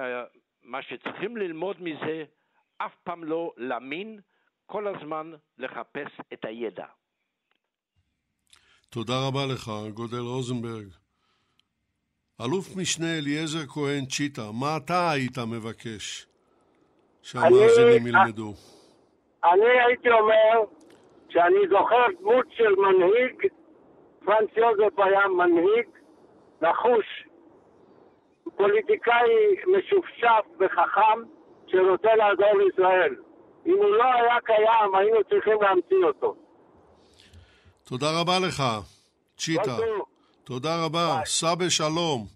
[0.81, 2.23] שצריכים ללמוד מזה,
[2.77, 4.19] אף פעם לא להאמין,
[4.65, 6.85] כל הזמן לחפש את הידע.
[8.93, 10.87] תודה רבה לך, גודל רוזנברג.
[12.41, 16.27] אלוף משנה אליעזר כהן צ'יטה, מה אתה היית מבקש
[17.21, 18.53] שהמאזינים ילמדו?
[19.43, 20.55] אני הייתי אומר
[21.29, 23.51] שאני זוכר דמות של מנהיג,
[24.25, 25.87] פרנץ יוזף היה מנהיג
[26.61, 27.27] נחוש,
[28.57, 29.31] פוליטיקאי
[29.77, 31.19] משופשף וחכם
[31.67, 33.15] שרוצה לעזור לישראל.
[33.65, 36.35] אם הוא לא היה קיים, היינו צריכים להמציא אותו.
[37.91, 38.63] תודה רבה לך,
[39.37, 39.77] צ'יטה.
[40.43, 42.27] תודה רבה, סע בשלום.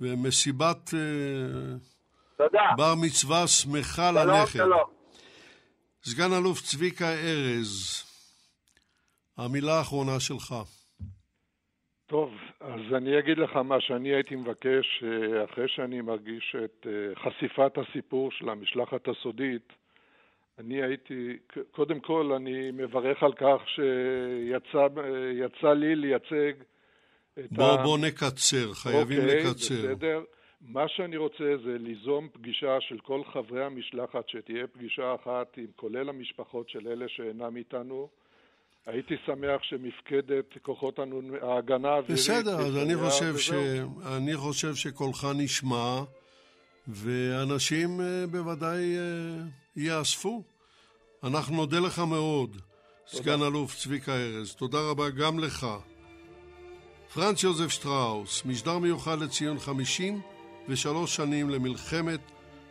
[0.00, 1.76] ומסיבת אה,
[2.36, 2.62] תודה.
[2.76, 4.58] בר מצווה שמחה לנכד.
[4.58, 4.90] שלום.
[6.02, 8.04] סגן אלוף צביקה ארז,
[9.38, 10.54] המילה האחרונה שלך.
[12.06, 12.30] טוב,
[12.60, 17.72] אז אני אגיד לך מה שאני הייתי מבקש, אה, אחרי שאני מרגיש את אה, חשיפת
[17.78, 19.81] הסיפור של המשלחת הסודית,
[20.58, 21.36] אני הייתי,
[21.70, 26.52] קודם כל אני מברך על כך שיצא לי לייצג
[27.38, 27.82] את בוא, ה...
[27.82, 29.74] בוא נקצר, חייבים אוקיי, לקצר.
[29.74, 30.22] אוקיי, בסדר.
[30.60, 36.08] מה שאני רוצה זה ליזום פגישה של כל חברי המשלחת, שתהיה פגישה אחת עם כולל
[36.08, 38.08] המשפחות של אלה שאינם איתנו.
[38.86, 40.98] הייתי שמח שמפקדת כוחות
[41.42, 42.18] ההגנה האווירית...
[42.18, 43.50] בסדר, אז אני חושב, ש...
[44.16, 46.00] אני חושב שקולך נשמע,
[46.88, 48.96] ואנשים אה, בוודאי
[49.78, 50.42] אה, יאספו.
[51.24, 52.56] אנחנו נודה לך מאוד,
[53.08, 54.54] סגן אלוף צביקה ארז.
[54.54, 55.66] תודה רבה גם לך.
[57.14, 62.20] פרנץ יוזף שטראוס, משדר מיוחד לציון 53 שנים למלחמת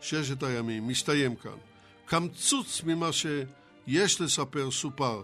[0.01, 1.57] ששת הימים, מסתיים כאן.
[2.05, 5.21] קמצוץ ממה שיש לספר סופר,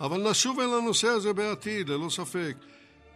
[0.00, 2.56] אבל נשוב אל הנושא הזה בעתיד, ללא ספק.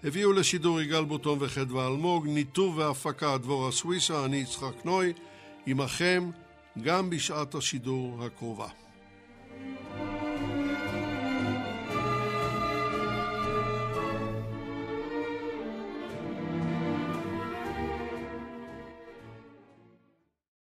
[0.04, 5.12] הביאו לשידור יגאל בוטון וחדווה אלמוג, ניתוב והפקה דבורה סוויסה, אני יצחק נוי,
[5.66, 6.30] עמכם
[6.82, 8.68] גם בשעת השידור הקרובה.